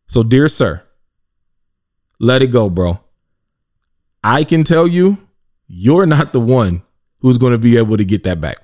So, 0.08 0.22
dear 0.22 0.48
sir, 0.48 0.82
let 2.18 2.42
it 2.42 2.48
go, 2.48 2.68
bro. 2.68 3.00
I 4.22 4.44
can 4.44 4.64
tell 4.64 4.86
you, 4.86 5.18
you're 5.66 6.06
not 6.06 6.32
the 6.32 6.40
one 6.40 6.82
who's 7.20 7.38
going 7.38 7.52
to 7.52 7.58
be 7.58 7.78
able 7.78 7.96
to 7.96 8.04
get 8.04 8.24
that 8.24 8.40
back. 8.40 8.56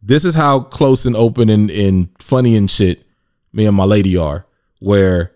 This 0.00 0.24
is 0.24 0.34
how 0.34 0.60
close 0.60 1.04
and 1.06 1.16
open 1.16 1.50
and, 1.50 1.70
and 1.70 2.08
funny 2.18 2.56
and 2.56 2.70
shit 2.70 3.04
me 3.52 3.66
and 3.66 3.76
my 3.76 3.84
lady 3.84 4.16
are, 4.16 4.46
where 4.78 5.32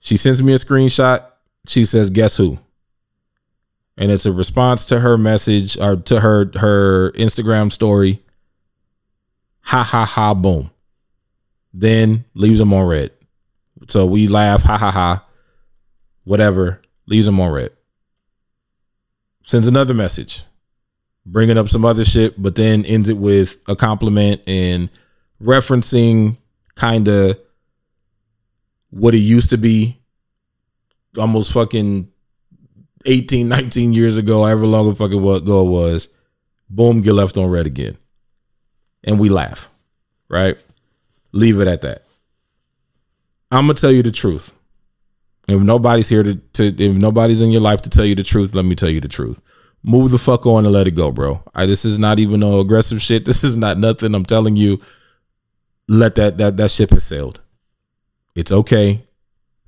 she 0.00 0.16
sends 0.16 0.42
me 0.42 0.52
a 0.52 0.56
screenshot. 0.56 1.24
She 1.66 1.84
says, 1.84 2.10
"Guess 2.10 2.38
who?" 2.38 2.58
And 3.96 4.10
it's 4.10 4.26
a 4.26 4.32
response 4.32 4.84
to 4.86 5.00
her 5.00 5.18
message 5.18 5.76
or 5.78 5.96
to 5.96 6.20
her 6.20 6.50
her 6.56 7.12
Instagram 7.12 7.70
story. 7.70 8.22
Ha 9.62 9.82
ha 9.82 10.04
ha! 10.04 10.34
Boom. 10.34 10.70
Then 11.72 12.24
leaves 12.34 12.58
them 12.58 12.72
on 12.72 12.86
read. 12.86 13.12
So 13.88 14.06
we 14.06 14.28
laugh. 14.28 14.62
Ha 14.62 14.76
ha 14.76 14.90
ha. 14.90 15.26
Whatever. 16.24 16.82
Leaves 17.06 17.26
them 17.26 17.40
on 17.40 17.50
read. 17.50 17.70
Sends 19.44 19.66
another 19.66 19.94
message, 19.94 20.44
bringing 21.26 21.58
up 21.58 21.68
some 21.68 21.84
other 21.84 22.04
shit, 22.04 22.40
but 22.40 22.54
then 22.54 22.84
ends 22.84 23.08
it 23.08 23.16
with 23.16 23.56
a 23.66 23.74
compliment 23.74 24.40
and 24.46 24.88
referencing 25.42 26.36
kind 26.76 27.08
of 27.08 27.38
what 28.90 29.14
it 29.14 29.18
used 29.18 29.50
to 29.50 29.58
be 29.58 29.98
almost 31.18 31.52
fucking 31.52 32.08
18, 33.04 33.48
19 33.48 33.92
years 33.92 34.16
ago, 34.16 34.42
however 34.42 34.66
long 34.66 34.90
a 34.90 34.94
fucking 34.94 35.18
ago 35.18 35.66
it 35.66 35.70
was. 35.70 36.08
Boom, 36.70 37.02
get 37.02 37.14
left 37.14 37.36
on 37.36 37.50
read 37.50 37.66
again. 37.66 37.98
And 39.04 39.18
we 39.18 39.28
laugh, 39.28 39.70
right? 40.28 40.56
Leave 41.32 41.60
it 41.60 41.68
at 41.68 41.82
that. 41.82 42.04
I'm 43.50 43.64
gonna 43.64 43.74
tell 43.74 43.92
you 43.92 44.02
the 44.02 44.10
truth. 44.10 44.56
If 45.48 45.60
nobody's 45.60 46.08
here 46.08 46.22
to, 46.22 46.34
to 46.34 46.64
if 46.66 46.96
nobody's 46.96 47.40
in 47.40 47.50
your 47.50 47.60
life 47.60 47.82
to 47.82 47.90
tell 47.90 48.04
you 48.04 48.14
the 48.14 48.22
truth, 48.22 48.54
let 48.54 48.64
me 48.64 48.74
tell 48.74 48.88
you 48.88 49.00
the 49.00 49.08
truth. 49.08 49.42
Move 49.82 50.12
the 50.12 50.18
fuck 50.18 50.46
on 50.46 50.64
and 50.64 50.72
let 50.72 50.86
it 50.86 50.92
go, 50.92 51.10
bro. 51.10 51.42
I, 51.54 51.66
this 51.66 51.84
is 51.84 51.98
not 51.98 52.18
even 52.18 52.40
no 52.40 52.60
aggressive 52.60 53.02
shit. 53.02 53.24
This 53.24 53.42
is 53.42 53.56
not 53.56 53.78
nothing. 53.78 54.14
I'm 54.14 54.24
telling 54.24 54.56
you, 54.56 54.80
let 55.88 56.14
that 56.14 56.38
that 56.38 56.56
that 56.56 56.70
ship 56.70 56.90
has 56.90 57.04
sailed. 57.04 57.40
It's 58.34 58.52
okay. 58.52 59.02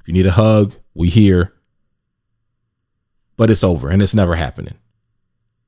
If 0.01 0.09
you 0.09 0.15
need 0.15 0.27
a 0.27 0.33
hug, 0.33 0.75
we 0.95 1.09
here. 1.09 1.53
But 3.37 3.51
it's 3.51 3.65
over 3.65 3.89
and 3.91 4.01
it's 4.01 4.15
never 4.15 4.37
happening. 4.37 4.75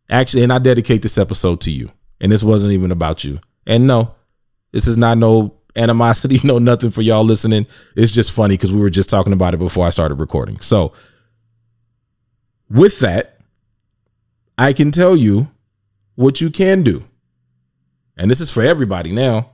Actually, 0.08 0.44
and 0.44 0.52
I 0.52 0.58
dedicate 0.58 1.02
this 1.02 1.18
episode 1.18 1.60
to 1.62 1.70
you. 1.70 1.90
And 2.20 2.30
this 2.30 2.44
wasn't 2.44 2.72
even 2.72 2.92
about 2.92 3.24
you. 3.24 3.40
And 3.66 3.86
no, 3.86 4.14
this 4.72 4.86
is 4.86 4.96
not 4.96 5.18
no 5.18 5.56
animosity, 5.74 6.38
no 6.44 6.58
nothing 6.58 6.90
for 6.90 7.02
y'all 7.02 7.24
listening. 7.24 7.66
It's 7.96 8.12
just 8.12 8.32
funny 8.32 8.54
because 8.54 8.72
we 8.72 8.80
were 8.80 8.90
just 8.90 9.10
talking 9.10 9.32
about 9.32 9.54
it 9.54 9.58
before 9.58 9.86
I 9.86 9.90
started 9.90 10.16
recording. 10.16 10.60
So, 10.60 10.92
with 12.68 12.98
that, 13.00 13.38
I 14.58 14.72
can 14.72 14.90
tell 14.90 15.16
you 15.16 15.48
what 16.14 16.40
you 16.40 16.50
can 16.50 16.82
do. 16.82 17.04
And 18.16 18.30
this 18.30 18.40
is 18.40 18.50
for 18.50 18.62
everybody 18.62 19.12
now. 19.12 19.50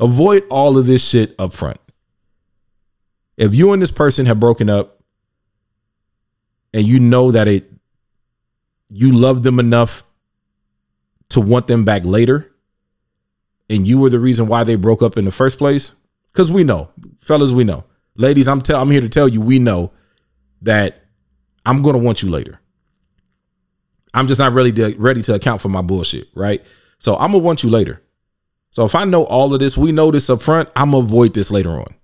Avoid 0.00 0.44
all 0.50 0.78
of 0.78 0.86
this 0.86 1.06
shit 1.06 1.34
up 1.38 1.52
front. 1.52 1.78
If 3.36 3.54
you 3.54 3.72
and 3.72 3.80
this 3.80 3.90
person 3.90 4.26
have 4.26 4.40
broken 4.40 4.68
up 4.68 5.02
and 6.72 6.86
you 6.86 6.98
know 6.98 7.30
that 7.30 7.48
it 7.48 7.70
you 8.88 9.12
love 9.12 9.42
them 9.42 9.60
enough 9.60 10.04
to 11.30 11.40
want 11.40 11.66
them 11.68 11.84
back 11.84 12.04
later 12.04 12.49
and 13.70 13.88
you 13.88 13.98
were 13.98 14.10
the 14.10 14.18
reason 14.18 14.46
why 14.46 14.64
they 14.64 14.76
broke 14.76 15.02
up 15.02 15.16
in 15.16 15.24
the 15.24 15.32
first 15.32 15.56
place 15.56 15.94
cuz 16.34 16.50
we 16.50 16.62
know 16.64 16.90
fellas 17.20 17.52
we 17.52 17.64
know 17.64 17.84
ladies 18.16 18.46
I'm 18.46 18.60
tell 18.60 18.80
I'm 18.82 18.90
here 18.90 19.00
to 19.00 19.08
tell 19.08 19.28
you 19.28 19.40
we 19.40 19.58
know 19.58 19.92
that 20.62 21.06
I'm 21.64 21.82
to 21.82 21.98
want 21.98 22.22
you 22.22 22.28
later 22.28 22.60
I'm 24.12 24.26
just 24.26 24.38
not 24.38 24.52
really 24.52 24.72
de- 24.72 24.96
ready 24.96 25.22
to 25.22 25.34
account 25.34 25.62
for 25.62 25.70
my 25.70 25.82
bullshit 25.82 26.28
right 26.34 26.62
so 26.98 27.16
I'm 27.16 27.32
to 27.32 27.38
want 27.38 27.62
you 27.62 27.70
later 27.70 28.02
so 28.70 28.84
if 28.84 28.94
I 28.94 29.04
know 29.04 29.24
all 29.24 29.54
of 29.54 29.60
this 29.60 29.76
we 29.78 29.92
know 29.92 30.10
this 30.10 30.28
up 30.28 30.42
front 30.42 30.68
I'm 30.76 30.90
to 30.90 30.98
avoid 30.98 31.32
this 31.32 31.50
later 31.50 31.70
on 31.70 31.94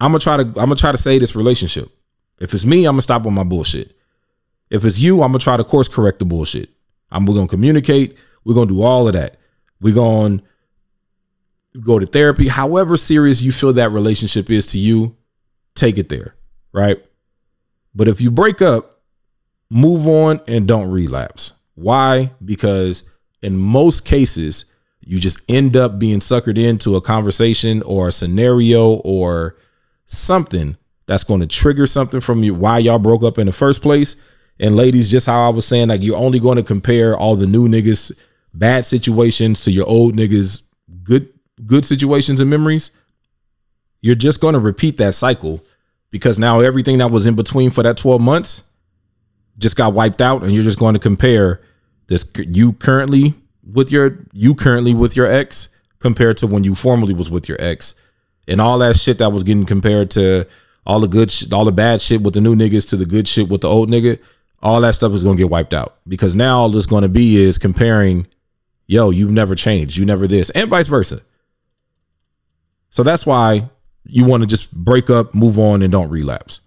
I'm 0.00 0.12
gonna 0.12 0.20
try 0.20 0.36
to 0.38 0.42
I'm 0.42 0.52
gonna 0.54 0.76
try 0.76 0.92
to 0.92 0.98
save 0.98 1.20
this 1.20 1.36
relationship. 1.36 1.90
If 2.40 2.54
it's 2.54 2.64
me, 2.64 2.86
I'm 2.86 2.92
gonna 2.94 3.02
stop 3.02 3.24
with 3.24 3.34
my 3.34 3.44
bullshit. 3.44 3.96
If 4.70 4.84
it's 4.84 4.98
you, 4.98 5.22
I'm 5.22 5.32
gonna 5.32 5.40
try 5.40 5.56
to 5.56 5.64
course 5.64 5.88
correct 5.88 6.20
the 6.20 6.24
bullshit. 6.24 6.70
I'm 7.10 7.26
we're 7.26 7.34
gonna 7.34 7.48
communicate. 7.48 8.16
We're 8.44 8.54
gonna 8.54 8.70
do 8.70 8.82
all 8.82 9.06
of 9.06 9.14
that. 9.14 9.36
We're 9.80 9.94
gonna 9.94 10.42
go 11.80 11.98
to 11.98 12.06
therapy. 12.06 12.48
However 12.48 12.96
serious 12.96 13.42
you 13.42 13.52
feel 13.52 13.72
that 13.74 13.92
relationship 13.92 14.50
is 14.50 14.66
to 14.66 14.78
you, 14.78 15.16
take 15.74 15.98
it 15.98 16.08
there, 16.08 16.34
right? 16.72 17.02
But 17.94 18.08
if 18.08 18.20
you 18.20 18.30
break 18.30 18.62
up, 18.62 19.02
move 19.70 20.06
on 20.06 20.40
and 20.46 20.66
don't 20.66 20.90
relapse. 20.90 21.54
Why? 21.74 22.32
Because 22.44 23.04
in 23.42 23.56
most 23.56 24.04
cases, 24.04 24.66
you 25.00 25.18
just 25.18 25.40
end 25.48 25.76
up 25.76 25.98
being 25.98 26.20
suckered 26.20 26.58
into 26.58 26.96
a 26.96 27.00
conversation 27.00 27.82
or 27.82 28.08
a 28.08 28.12
scenario 28.12 28.94
or 28.96 29.56
something 30.04 30.76
that's 31.06 31.24
going 31.24 31.40
to 31.40 31.46
trigger 31.46 31.86
something 31.86 32.20
from 32.20 32.44
you 32.44 32.54
why 32.54 32.78
y'all 32.78 32.98
broke 32.98 33.22
up 33.22 33.38
in 33.38 33.46
the 33.46 33.52
first 33.52 33.82
place. 33.82 34.16
And 34.60 34.76
ladies, 34.76 35.08
just 35.08 35.26
how 35.26 35.46
I 35.46 35.48
was 35.48 35.66
saying, 35.66 35.88
like 35.88 36.02
you're 36.02 36.16
only 36.16 36.38
going 36.38 36.56
to 36.56 36.62
compare 36.62 37.16
all 37.16 37.34
the 37.34 37.46
new 37.46 37.66
niggas 37.66 38.12
bad 38.52 38.84
situations 38.84 39.60
to 39.60 39.70
your 39.70 39.86
old 39.86 40.16
niggas 40.16 40.62
good 41.02 41.32
good 41.66 41.84
situations 41.84 42.40
and 42.40 42.50
memories. 42.50 42.90
You're 44.00 44.14
just 44.14 44.40
going 44.40 44.54
to 44.54 44.60
repeat 44.60 44.96
that 44.98 45.14
cycle 45.14 45.62
because 46.10 46.38
now 46.38 46.60
everything 46.60 46.98
that 46.98 47.10
was 47.10 47.26
in 47.26 47.34
between 47.34 47.70
for 47.70 47.82
that 47.82 47.96
12 47.96 48.20
months 48.20 48.70
just 49.58 49.76
got 49.76 49.92
wiped 49.92 50.22
out 50.22 50.42
and 50.42 50.52
you're 50.52 50.64
just 50.64 50.78
going 50.78 50.94
to 50.94 51.00
compare 51.00 51.60
this 52.06 52.26
you 52.36 52.72
currently 52.72 53.34
with 53.62 53.92
your 53.92 54.26
you 54.32 54.54
currently 54.54 54.94
with 54.94 55.16
your 55.16 55.26
ex 55.26 55.68
compared 55.98 56.36
to 56.38 56.46
when 56.46 56.64
you 56.64 56.74
formerly 56.74 57.14
was 57.14 57.30
with 57.30 57.48
your 57.48 57.58
ex 57.60 57.94
and 58.48 58.60
all 58.60 58.78
that 58.78 58.96
shit 58.96 59.18
that 59.18 59.30
was 59.30 59.44
getting 59.44 59.66
compared 59.66 60.10
to 60.10 60.46
all 60.86 61.00
the 61.00 61.08
good 61.08 61.30
shit, 61.30 61.52
all 61.52 61.64
the 61.64 61.72
bad 61.72 62.00
shit 62.00 62.22
with 62.22 62.34
the 62.34 62.40
new 62.40 62.56
niggas 62.56 62.88
to 62.88 62.96
the 62.96 63.06
good 63.06 63.28
shit 63.28 63.48
with 63.48 63.60
the 63.60 63.68
old 63.68 63.90
nigga, 63.90 64.18
all 64.62 64.80
that 64.80 64.94
stuff 64.94 65.12
is 65.12 65.24
gonna 65.24 65.36
get 65.36 65.50
wiped 65.50 65.74
out 65.74 65.98
because 66.08 66.34
now 66.34 66.58
all 66.58 66.76
it's 66.76 66.86
gonna 66.86 67.08
be 67.08 67.36
is 67.36 67.58
comparing, 67.58 68.26
yo, 68.90 69.10
you've 69.10 69.30
never 69.30 69.54
changed, 69.54 69.96
you 69.96 70.04
never 70.04 70.26
this, 70.26 70.50
and 70.50 70.68
vice 70.68 70.88
versa. 70.88 71.20
So 72.90 73.04
that's 73.04 73.24
why 73.24 73.70
you 74.04 74.24
want 74.24 74.42
to 74.42 74.48
just 74.48 74.74
break 74.74 75.08
up, 75.08 75.32
move 75.32 75.60
on, 75.60 75.82
and 75.82 75.92
don't 75.92 76.10
relapse. 76.10 76.60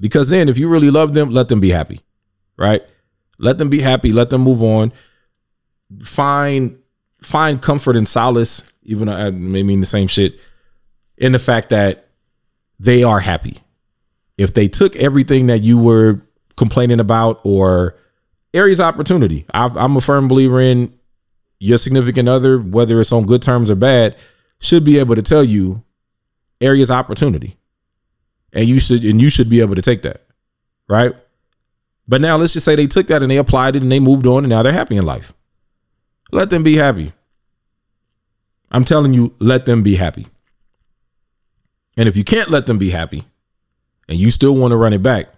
Because 0.00 0.30
then, 0.30 0.48
if 0.48 0.56
you 0.56 0.66
really 0.68 0.90
love 0.90 1.12
them, 1.12 1.28
let 1.28 1.48
them 1.48 1.60
be 1.60 1.68
happy, 1.68 2.00
right? 2.56 2.80
Let 3.38 3.58
them 3.58 3.68
be 3.68 3.82
happy. 3.82 4.12
Let 4.12 4.30
them 4.30 4.40
move 4.40 4.62
on. 4.62 4.92
Find 6.02 6.78
find 7.20 7.60
comfort 7.60 7.96
and 7.96 8.08
solace, 8.08 8.72
even 8.84 9.08
though 9.08 9.14
I 9.14 9.30
may 9.30 9.62
mean 9.62 9.80
the 9.80 9.86
same 9.86 10.08
shit 10.08 10.40
in 11.18 11.32
the 11.32 11.38
fact 11.38 11.68
that 11.68 12.08
they 12.80 13.02
are 13.02 13.20
happy. 13.20 13.58
If 14.38 14.54
they 14.54 14.68
took 14.68 14.96
everything 14.96 15.48
that 15.48 15.58
you 15.62 15.76
were 15.76 16.22
complaining 16.56 17.00
about 17.00 17.42
or 17.44 17.96
areas 18.54 18.80
opportunity, 18.80 19.44
i 19.52 19.66
am 19.84 19.96
a 19.96 20.00
firm 20.00 20.28
believer 20.28 20.62
in 20.62 20.97
your 21.60 21.78
significant 21.78 22.28
other, 22.28 22.58
whether 22.58 23.00
it's 23.00 23.12
on 23.12 23.26
good 23.26 23.42
terms 23.42 23.70
or 23.70 23.74
bad, 23.74 24.16
should 24.60 24.84
be 24.84 24.98
able 24.98 25.14
to 25.14 25.22
tell 25.22 25.44
you 25.44 25.82
areas 26.60 26.90
opportunity. 26.90 27.56
And 28.52 28.66
you 28.66 28.80
should 28.80 29.04
and 29.04 29.20
you 29.20 29.28
should 29.28 29.50
be 29.50 29.60
able 29.60 29.74
to 29.74 29.82
take 29.82 30.02
that. 30.02 30.22
Right? 30.88 31.14
But 32.06 32.22
now 32.22 32.36
let's 32.36 32.54
just 32.54 32.64
say 32.64 32.74
they 32.74 32.86
took 32.86 33.08
that 33.08 33.22
and 33.22 33.30
they 33.30 33.36
applied 33.36 33.76
it 33.76 33.82
and 33.82 33.92
they 33.92 34.00
moved 34.00 34.26
on 34.26 34.44
and 34.44 34.48
now 34.48 34.62
they're 34.62 34.72
happy 34.72 34.96
in 34.96 35.04
life. 35.04 35.34
Let 36.32 36.50
them 36.50 36.62
be 36.62 36.76
happy. 36.76 37.12
I'm 38.70 38.84
telling 38.84 39.12
you, 39.12 39.34
let 39.38 39.66
them 39.66 39.82
be 39.82 39.96
happy. 39.96 40.26
And 41.96 42.08
if 42.08 42.16
you 42.16 42.24
can't 42.24 42.48
let 42.48 42.66
them 42.66 42.78
be 42.78 42.90
happy 42.90 43.24
and 44.08 44.18
you 44.18 44.30
still 44.30 44.54
want 44.54 44.72
to 44.72 44.76
run 44.76 44.92
it 44.92 45.02
back, 45.02 45.28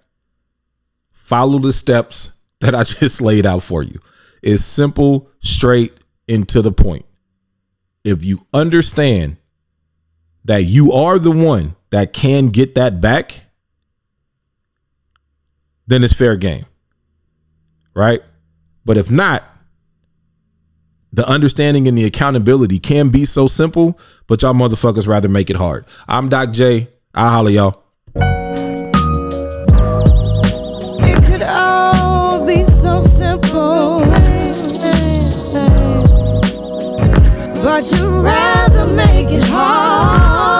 follow 1.10 1.58
the 1.58 1.72
steps 1.72 2.32
that 2.60 2.74
I 2.74 2.84
just 2.84 3.20
laid 3.20 3.46
out 3.46 3.62
for 3.62 3.82
you. 3.82 3.98
It's 4.42 4.64
simple, 4.64 5.28
straight, 5.40 5.92
and 6.30 6.48
to 6.48 6.62
the 6.62 6.72
point. 6.72 7.04
If 8.04 8.24
you 8.24 8.46
understand 8.54 9.36
that 10.44 10.62
you 10.62 10.92
are 10.92 11.18
the 11.18 11.30
one 11.30 11.76
that 11.90 12.14
can 12.14 12.48
get 12.48 12.76
that 12.76 13.00
back, 13.00 13.44
then 15.86 16.02
it's 16.04 16.14
fair 16.14 16.36
game. 16.36 16.64
Right? 17.94 18.20
But 18.84 18.96
if 18.96 19.10
not, 19.10 19.44
the 21.12 21.28
understanding 21.28 21.88
and 21.88 21.98
the 21.98 22.04
accountability 22.04 22.78
can 22.78 23.08
be 23.08 23.24
so 23.24 23.48
simple, 23.48 23.98
but 24.28 24.42
y'all 24.42 24.54
motherfuckers 24.54 25.08
rather 25.08 25.28
make 25.28 25.50
it 25.50 25.56
hard. 25.56 25.84
I'm 26.06 26.28
Doc 26.28 26.52
J. 26.52 26.88
I'll 27.12 27.30
holler 27.30 27.50
y'all. 27.50 27.82
It 31.02 31.24
could 31.26 31.42
all 31.42 32.46
be 32.46 32.64
so 32.64 33.00
simple. 33.00 34.19
but 37.62 37.90
you'd 37.92 38.08
rather 38.22 38.86
make 38.86 39.30
it 39.30 39.44
hard. 39.44 40.59